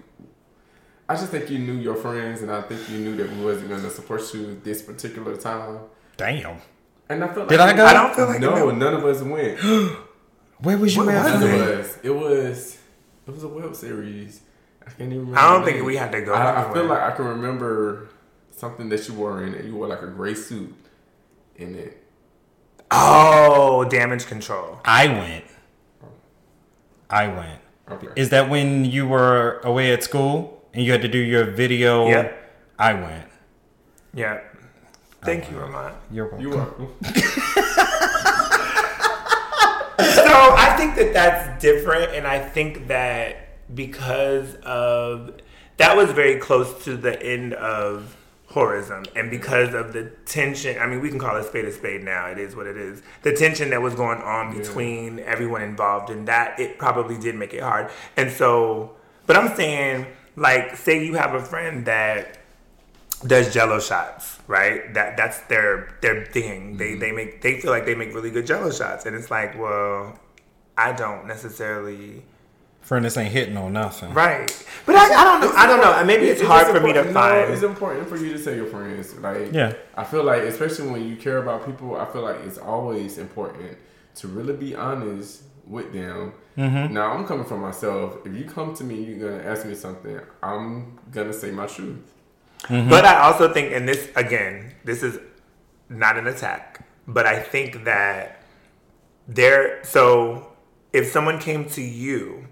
[1.10, 3.70] I just think you knew your friends, and I think you knew that we wasn't
[3.70, 5.80] gonna support you this particular time.
[6.18, 6.58] Damn.
[7.10, 7.86] And I feel like Did I go?
[7.86, 9.60] I don't feel like no, it- none of us went.
[10.60, 11.40] Where was you What at?
[11.40, 11.62] None it?
[11.62, 12.00] of us.
[12.04, 12.78] It was
[13.28, 14.42] it was a web series.
[14.82, 15.20] I can't even.
[15.20, 15.40] remember.
[15.40, 15.86] I don't think name.
[15.86, 18.10] we had to go I, I feel like I can remember
[18.64, 20.74] something that you wore in and You wore like a gray suit
[21.58, 22.02] in it.
[22.90, 24.80] Oh, damage control.
[24.86, 25.46] I went.
[26.02, 26.08] Oh.
[27.10, 27.60] I went.
[27.92, 28.08] Okay.
[28.16, 32.08] Is that when you were away at school and you had to do your video?
[32.08, 32.32] Yeah.
[32.80, 33.28] I went.
[34.14, 34.40] Yeah.
[35.24, 35.96] Thank you, Ramont.
[36.10, 36.42] You're welcome.
[36.42, 36.88] you welcome.
[40.16, 43.36] So I think that that's different, and I think that
[43.74, 45.40] because of
[45.78, 48.16] that was very close to the end of
[48.54, 50.78] horrorism, and because of the tension.
[50.78, 52.28] I mean, we can call it spade a spade now.
[52.28, 53.02] It is what it is.
[53.24, 57.54] The tension that was going on between everyone involved in that it probably did make
[57.54, 57.90] it hard.
[58.16, 58.96] And so,
[59.26, 62.38] but I'm saying, like, say you have a friend that
[63.26, 67.00] does jello shots right that that's their their thing they mm-hmm.
[67.00, 70.20] they make they feel like they make really good jello shots and it's like well
[70.78, 72.22] i don't necessarily
[72.84, 74.14] Friend, this ain't hitting on nothing.
[74.14, 74.52] right
[74.86, 77.48] but i, I don't know i don't know maybe it's hard for me to important-
[77.50, 79.16] no, it's important for you to tell your friends.
[79.16, 79.74] Like, Yeah.
[79.96, 83.78] I feel like, especially when you care about people, I feel like it's always important
[84.16, 86.34] to really be honest with them.
[86.58, 86.94] Mm-hmm.
[86.94, 88.18] Now, I'm coming from myself.
[88.26, 90.20] If you come to me, you're gonna ask me something.
[90.44, 92.12] I'm gonna say my truth.
[92.70, 95.18] But I also think, and this again, this is
[95.90, 98.42] not an attack, but I think that
[99.28, 99.84] there.
[99.84, 100.52] So
[100.92, 102.48] if someone came to you,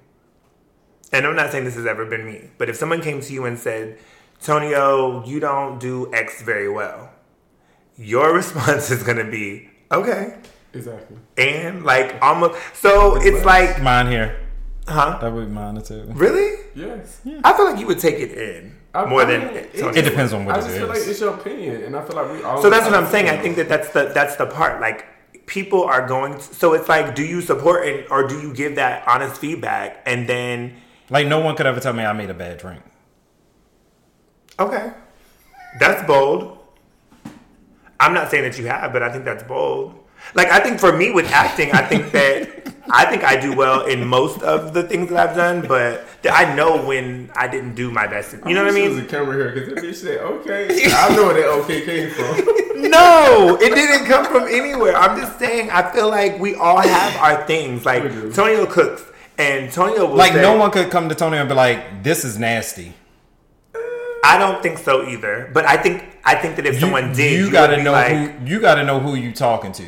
[1.11, 3.45] and I'm not saying this has ever been me, but if someone came to you
[3.45, 3.97] and said,
[4.41, 7.09] "Tonio, you don't do X very well,"
[7.97, 10.37] your response is going to be, "Okay,"
[10.73, 11.17] Exactly.
[11.37, 12.59] and like almost.
[12.73, 14.39] So it's like, Mine here.
[14.87, 15.17] huh?
[15.21, 16.03] That would be mine too.
[16.13, 16.57] Really?
[16.75, 17.21] Yes.
[17.43, 20.01] I feel like you would take it in I- more I than mean, it- It
[20.03, 20.99] depends on what I it just feel is.
[20.99, 22.61] like it's your opinion, and I feel like we all.
[22.61, 23.29] So that's what I'm saying.
[23.29, 24.79] I think that that's the that's the part.
[24.81, 25.05] Like
[25.45, 26.33] people are going.
[26.35, 30.01] To, so it's like, do you support it or do you give that honest feedback
[30.05, 30.75] and then
[31.11, 32.81] Like no one could ever tell me I made a bad drink.
[34.59, 34.91] okay,
[35.79, 36.57] that's bold.
[37.99, 39.93] I'm not saying that you have, but I think that's bold.
[40.33, 43.85] Like I think for me with acting, I think that I think I do well
[43.85, 47.91] in most of the things that I've done, but I know when I didn't do
[47.91, 48.33] my best.
[48.33, 49.05] You know what I There's mean?
[49.05, 50.91] a camera here because that bitch said okay.
[50.93, 52.47] I know where that okay came from.
[52.81, 54.95] No, it didn't come from anywhere.
[54.95, 55.69] I'm just saying.
[55.69, 57.85] I feel like we all have our things.
[57.85, 58.65] Like We do.
[58.65, 59.03] Cooks,
[59.41, 62.23] and Tonio will Like say, no one could come to Tony and be like, "This
[62.23, 62.93] is nasty."
[64.23, 65.49] I don't think so either.
[65.53, 68.45] But I think I think that if someone did, you would gotta know like, who
[68.45, 69.85] you gotta know who you talking to.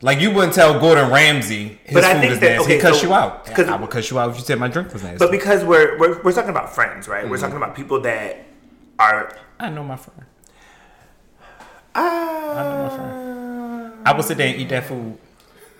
[0.00, 2.64] Like you wouldn't tell Gordon Ramsay his But I food think is that- nasty.
[2.64, 3.58] okay, he cuss so- you out.
[3.58, 5.18] I would cuss you out if you said my drink was nasty.
[5.18, 7.28] But because we're we're, we're talking about friends, right?
[7.28, 8.44] We're talking about people that
[8.98, 9.36] are.
[9.60, 10.20] I know my friend.
[11.94, 15.16] Uh, I would sit there and eat that food.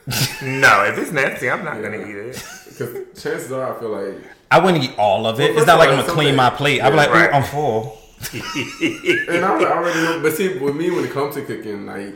[0.43, 2.45] no, if it's nasty, I'm not gonna eat it.
[2.69, 5.51] Because chances are, I feel like I wouldn't eat all of it.
[5.51, 6.81] Well, it's not like I'm gonna something- clean my plate.
[6.83, 7.33] I'd be like, right.
[7.33, 7.99] I'm full.
[8.33, 12.15] And I already know, but see, with me, when it comes to cooking, like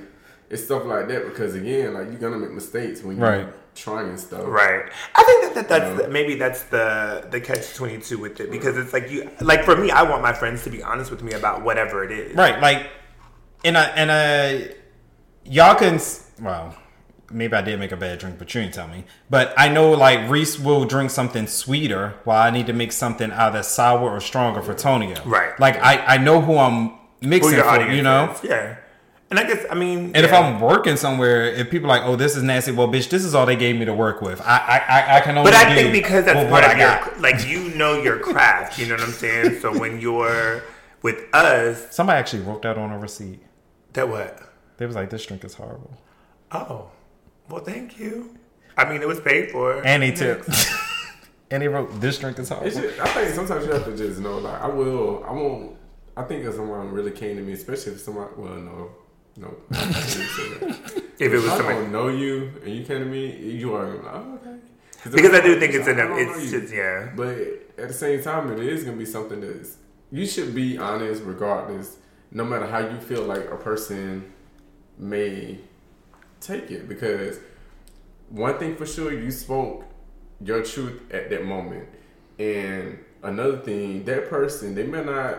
[0.50, 3.74] it's stuff like that because again, like you're gonna make mistakes when you're Right.
[3.74, 4.42] trying stuff.
[4.46, 4.84] Right.
[5.14, 6.06] I think that, that that's Yeah.
[6.06, 9.64] the, maybe that's the the catch twenty two with it because it's like you like
[9.64, 12.34] for me, I want my friends to be honest with me about whatever it is.
[12.36, 12.88] Right, like,
[13.64, 14.74] and I and I,
[15.44, 16.00] y'all can.
[16.40, 16.74] Well,
[17.30, 19.04] maybe I did make a bad drink, but you didn't tell me.
[19.30, 23.30] But I know like Reese will drink something sweeter, while I need to make something
[23.32, 25.22] either sour or stronger for Tonio.
[25.24, 25.58] Right.
[25.60, 28.30] Like I I know who I'm mixing your for, you know.
[28.32, 28.44] is.
[28.44, 28.76] Yeah.
[29.30, 30.32] And I guess I mean And if.
[30.32, 33.34] I'm working somewhere, if people are like, oh, this is nasty, well, bitch, this is
[33.34, 34.40] all they gave me to work with.
[34.40, 34.56] I
[34.86, 35.50] I I, can only.
[35.50, 37.20] But I think because that's with part what of I got.
[37.20, 39.60] like you know your craft, you know what I'm saying?
[39.60, 40.62] So when you're
[41.02, 43.40] with us, Somebody actually wrote that on a receipt.
[43.92, 44.40] that what?
[44.78, 45.92] They was like, this drink is horrible,
[46.52, 46.90] Oh.
[47.48, 48.36] Well thank you.
[48.76, 49.84] I mean it was paid for.
[49.84, 50.48] and they tipped.
[51.50, 52.68] and he wrote, this drink is horrible.
[52.68, 55.76] It's just, I think sometimes you have to just know, like, I will, I won't,
[56.16, 58.90] I think if someone really came to me, especially if someone, well, no,
[59.36, 59.54] no.
[59.70, 61.02] I can't say that.
[61.18, 63.74] if it was If I somebody don't know you and you came to me, you
[63.74, 64.56] are like, oh, okay.
[65.10, 67.12] because I do think it's in I a it's just yeah.
[67.16, 67.38] But
[67.78, 69.76] at the same time, it is gonna be something that's
[70.10, 71.98] you should be honest regardless,
[72.30, 74.32] no matter how you feel like a person
[74.98, 75.58] may
[76.40, 76.88] take it.
[76.88, 77.38] Because
[78.28, 79.84] one thing for sure, you spoke
[80.44, 81.88] your truth at that moment,
[82.38, 85.38] and another thing, that person they may not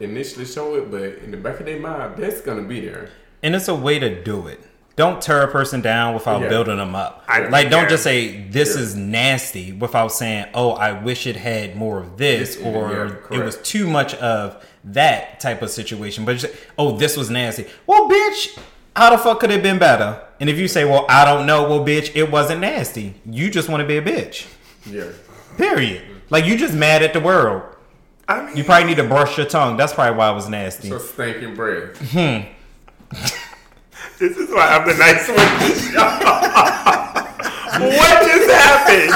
[0.00, 3.10] initially show it, but in the back of their mind, that's gonna be there.
[3.42, 4.60] and it's a way to do it.
[4.96, 6.48] don't tear a person down without Yeah.
[6.48, 7.22] building them up.
[7.28, 8.82] I- like, don't just say this Yeah.
[8.82, 13.38] is nasty without saying, "Oh, I wish it had more of this," This- or it
[13.44, 16.24] was too much of that type of situation.
[16.24, 17.66] But just, oh, this was nasty.
[17.86, 18.58] Well, bitch,
[18.98, 20.20] how the fuck could it have been better?
[20.40, 23.14] And if you say, "Well, I don't know," well, bitch, it wasn't nasty.
[23.24, 24.46] You just want to be a bitch.
[24.84, 25.10] Yeah.
[25.56, 26.02] Period.
[26.30, 27.62] Like you just mad at the world.
[28.28, 29.76] I mean, You probably need to brush your tongue.
[29.76, 30.88] That's probably why it was nasty.
[30.90, 31.96] So stinking breath.
[32.10, 32.40] Hmm.
[34.18, 35.38] this is why I'm the nice one.
[37.96, 39.12] what just happened?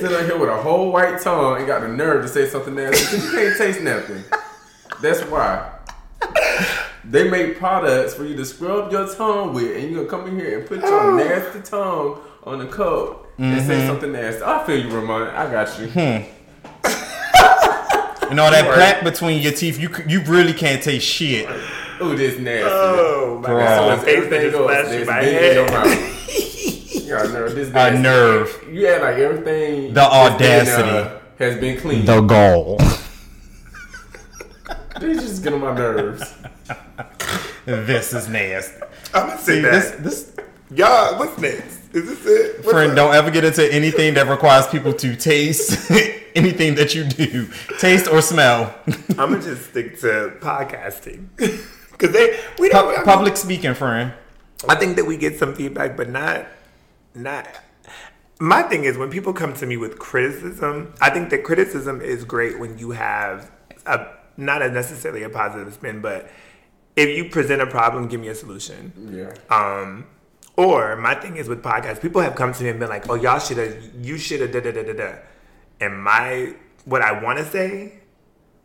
[0.00, 2.74] Sit out here with a whole white tongue and got the nerve to say something
[2.74, 3.18] nasty.
[3.18, 4.24] You can't taste nothing.
[5.02, 5.70] That's why.
[7.04, 10.38] They make products for you to scrub your tongue with, and you gonna come in
[10.38, 14.42] here and put your nasty tongue on the cup and say something nasty.
[14.42, 15.34] I feel you, Ramont.
[15.34, 16.24] I got you.
[18.30, 18.74] You know that Right.
[18.74, 19.76] plaque between your teeth.
[19.80, 21.48] You you really can't taste shit.
[22.00, 22.62] Ooh, this nasty.
[22.70, 23.58] Oh my Bro.
[23.58, 23.76] god!
[23.76, 25.72] So My it's face everything just else flashed that's in my big in your head.
[25.72, 26.94] mouth.
[26.94, 27.54] You got a nerve.
[27.56, 28.64] This A nerve.
[28.70, 29.88] You act like everything.
[29.88, 30.88] The that's been, audacity.
[30.90, 32.04] uh, has been clean.
[32.04, 32.78] The goal.
[35.00, 36.22] They just get on my nerves.
[37.64, 38.82] this is nasty.
[39.14, 39.70] I'm gonna See, say that.
[39.72, 39.90] this
[40.32, 40.32] this
[40.72, 41.80] Y'all, what's next?
[41.92, 42.58] Is this it?
[42.58, 42.96] What's friend, up?
[42.96, 45.90] don't ever get into anything that requires people to taste
[46.36, 47.48] anything that you do,
[47.78, 48.72] taste or smell.
[49.10, 53.04] I'm gonna just stick to podcasting because they we Pu- don't.
[53.04, 54.12] public speaking, friend.
[54.68, 56.46] I think that we get some feedback, but not
[57.14, 57.48] not.
[58.38, 62.24] My thing is when people come to me with criticism, I think that criticism is
[62.24, 63.50] great when you have
[63.86, 64.06] a
[64.36, 66.30] not a necessarily a positive spin, but
[66.96, 68.92] if you present a problem, give me a solution.
[69.12, 69.34] Yeah.
[69.54, 70.06] Um,
[70.56, 73.14] or my thing is with podcasts, people have come to me and been like, "Oh,
[73.14, 75.14] y'all should have, you should have da da da da da."
[75.80, 78.00] And my what I want to say,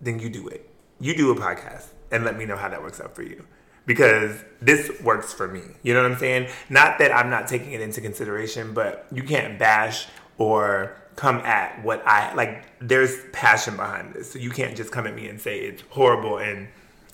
[0.02, 0.70] then you do it.
[1.00, 3.46] You do a podcast and let me know how that works out for you,
[3.86, 5.62] because this works for me.
[5.84, 6.50] You know what I'm saying?
[6.70, 10.08] Not that I'm not taking it into consideration, but you can't bash
[10.38, 12.66] or come at what I like.
[12.80, 16.40] There's passion behind this, so you can't just come at me and say it's horrible
[16.40, 16.68] and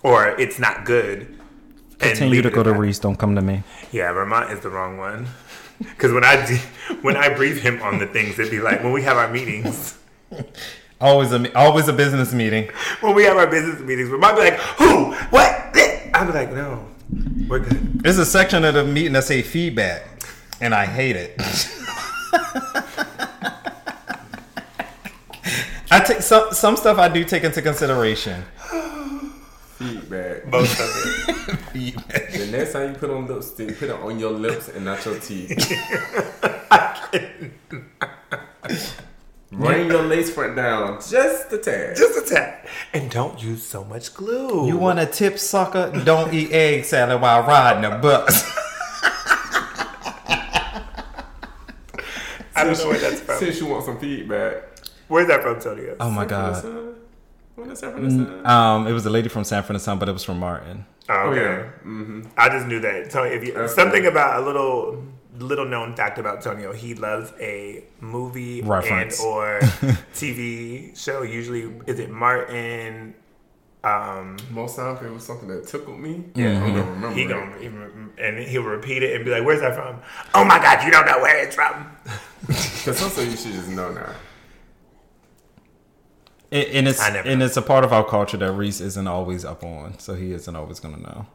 [0.04, 1.22] or it's not good.
[1.22, 2.74] and Continue leave to go to.
[2.74, 3.00] Reese.
[3.00, 3.64] Don't come to me.
[3.92, 5.28] Yeah, Ramont is the wrong one.
[5.80, 6.62] Because when I de-
[7.02, 9.98] when I brief him on the things, it'd be like when we have our meetings.
[11.02, 12.70] Always a always a business meeting.
[13.00, 15.12] When we have our business meetings, Ramont be like, "Who?
[15.32, 15.50] What?"
[16.14, 16.86] I'd be like, "No,
[17.48, 20.04] we're good." There's a section of the meeting that say feedback,
[20.62, 21.34] and I hate it.
[25.90, 28.44] I take some some stuff I do take into consideration.
[29.82, 30.48] Feedback.
[30.48, 31.60] Most of it.
[31.74, 32.32] Feedback.
[32.34, 35.18] The next time you put on lipstick, put it on your lips and not your
[35.20, 35.58] teeth.
[39.52, 41.98] Bring your lace front down just a tad.
[41.98, 44.66] Just a tad, and don't use so much glue.
[44.68, 45.92] You want a tip, sucker?
[46.06, 48.50] Don't eat egg salad while riding a bus.
[52.56, 53.40] I don't know where that's from.
[53.40, 54.64] Since you want some feedback.
[55.08, 55.98] Where's that from, Tonio?
[56.00, 56.91] Oh my From the god.
[57.76, 57.94] Sun.
[57.94, 58.46] When is that from?
[58.46, 60.86] Um, it was a lady from San and Son, but it was from Martin.
[61.10, 61.42] Oh, okay.
[61.42, 61.64] yeah.
[61.84, 62.22] Mm-hmm.
[62.38, 63.10] I just knew that.
[63.10, 63.74] Tony, if you Okay.
[63.74, 65.04] something about a little
[65.40, 69.20] little known fact about Tonio, he loves a movie Reference.
[69.20, 69.60] and or
[70.14, 71.24] TV show.
[71.24, 73.16] Usually, is it Martin?
[73.84, 76.24] Um, Most times it was something that tickled me.
[76.36, 76.64] Yeah.
[76.64, 77.16] I'm gonna remember.
[77.16, 77.66] he gonna he,
[78.24, 80.00] and he'll repeat it and be like, "Where's that from?"
[80.36, 81.90] Oh my God, you don't know where it's from.
[82.48, 84.14] Cause also you should just know now.
[86.52, 87.46] And, and it's I never and know.
[87.46, 90.56] it's a part of our culture that Reese isn't always up on, so he isn't
[90.56, 91.26] always gonna know.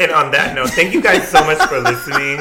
[0.00, 2.40] And on that note, thank you guys so much for listening.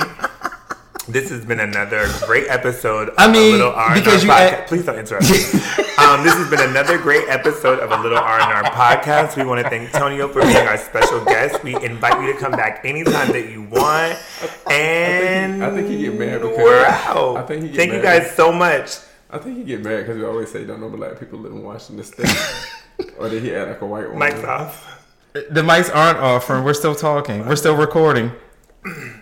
[1.07, 3.09] This has been another great episode.
[3.09, 4.51] Of I mean, a little R&R because you podcast.
[4.51, 5.37] add- please don't interrupt me.
[5.97, 9.35] um, this has been another great episode of a little R and R podcast.
[9.35, 11.63] We want to thank Tonio for being our special guest.
[11.63, 14.17] We invite you to come back anytime that you want.
[14.71, 17.37] And I think he get mad because- we're out.
[17.37, 18.21] I think he get thank you mad.
[18.23, 18.97] guys so much.
[19.31, 21.63] I think he get mad because we always say don't know black people live in
[21.63, 24.19] Washington State, or did he act like a white woman?
[24.19, 25.07] Mike's off.
[25.33, 27.45] The mics aren't off, and we're still talking.
[27.45, 28.31] We're still recording.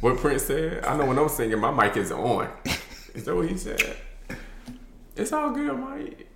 [0.00, 0.84] What Prince said?
[0.84, 2.48] I know when I'm singing, my mic is on.
[3.14, 3.96] Is that what he said?
[5.16, 6.28] It's all good, Mike.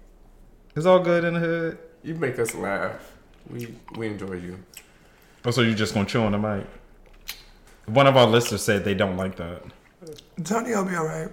[0.75, 1.79] It's all good in the hood.
[2.03, 3.13] You make us laugh.
[3.49, 4.59] We we enjoy you.
[5.45, 6.67] Oh, so you just gonna chew on the mic?
[7.87, 9.63] One of our listeners said they don't like that.
[10.45, 11.29] Tony, I'll be all right.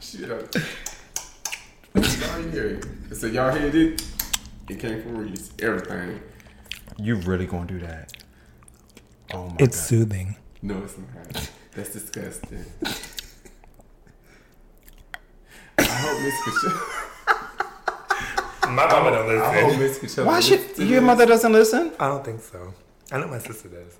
[0.00, 0.54] Shit up.
[2.04, 2.66] Sorry, hear
[3.10, 3.16] it.
[3.16, 4.02] So y'all hear it?
[4.68, 5.50] It came from Reese.
[5.60, 6.20] Everything.
[6.98, 8.12] You really gonna do that?
[9.32, 9.86] Oh my It's god!
[9.86, 10.36] soothing.
[10.62, 11.50] No, it's not.
[11.74, 12.64] That's disgusting.
[15.78, 16.80] I hope Miss Michelle.
[18.74, 19.80] My mama don't I hope listen.
[19.80, 21.06] Miss Coachella Why listens should to your this.
[21.06, 21.92] mother doesn't listen?
[21.98, 22.74] I don't think so.
[23.12, 23.98] I know my sister does.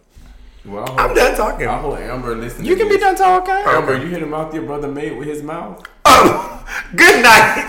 [0.65, 1.69] Well, I hope, I'm done talking.
[1.69, 2.67] I hope Amber listens.
[2.67, 3.53] You to can be done talking.
[3.53, 5.85] Amber, you hit the mouth your brother made with his mouth.
[6.07, 6.65] Oh,
[6.97, 7.69] good night.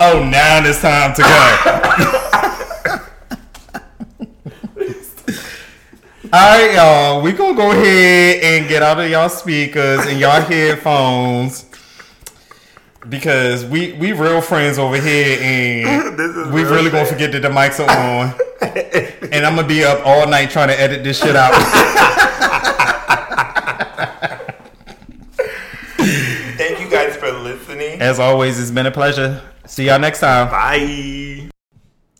[0.00, 1.28] Oh, now it's time to go.
[6.32, 7.22] All right, y'all.
[7.22, 11.66] We gonna go ahead and get out of y'all speakers and y'all headphones
[13.08, 16.16] because we we real friends over here, and
[16.52, 18.34] we real really gonna forget that the mics are on.
[19.32, 21.52] and I'm gonna be up all night trying to edit this shit out.
[26.56, 28.00] Thank you guys for listening.
[28.00, 29.42] As always, it's been a pleasure.
[29.66, 30.48] See y'all next time.
[30.50, 31.50] Bye.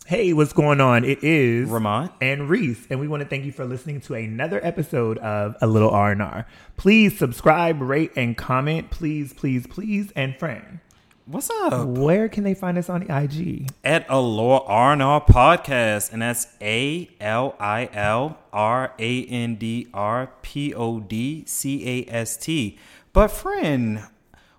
[0.07, 1.03] Hey, what's going on?
[1.03, 2.11] It is Ramont.
[2.21, 5.67] and Reese, and we want to thank you for listening to another episode of A
[5.67, 6.45] Little R and R.
[6.77, 8.91] Please subscribe, rate, and comment.
[8.91, 10.79] Please, please, please, and friend.
[11.25, 11.87] What's up?
[11.87, 13.71] Where can they find us on the IG?
[13.83, 20.31] at Allure R&R Podcast, and that's A L I L R A N D R
[20.43, 22.77] P O D C A S T.
[23.11, 24.03] But friend,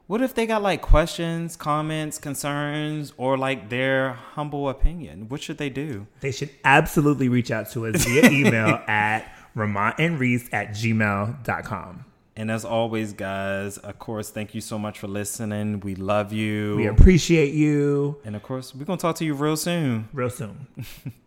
[0.07, 5.29] what if they got like questions, comments, concerns, or like their humble opinion?
[5.29, 6.07] What should they do?
[6.21, 12.05] They should absolutely reach out to us via email at ramontandreese at gmail.com.
[12.39, 15.81] And as always, guys, of course, thank you so much for listening.
[15.81, 16.77] We love you.
[16.77, 20.09] We appreciate you and of course, we're gonna talk to you real soon.
[20.13, 20.67] real soon.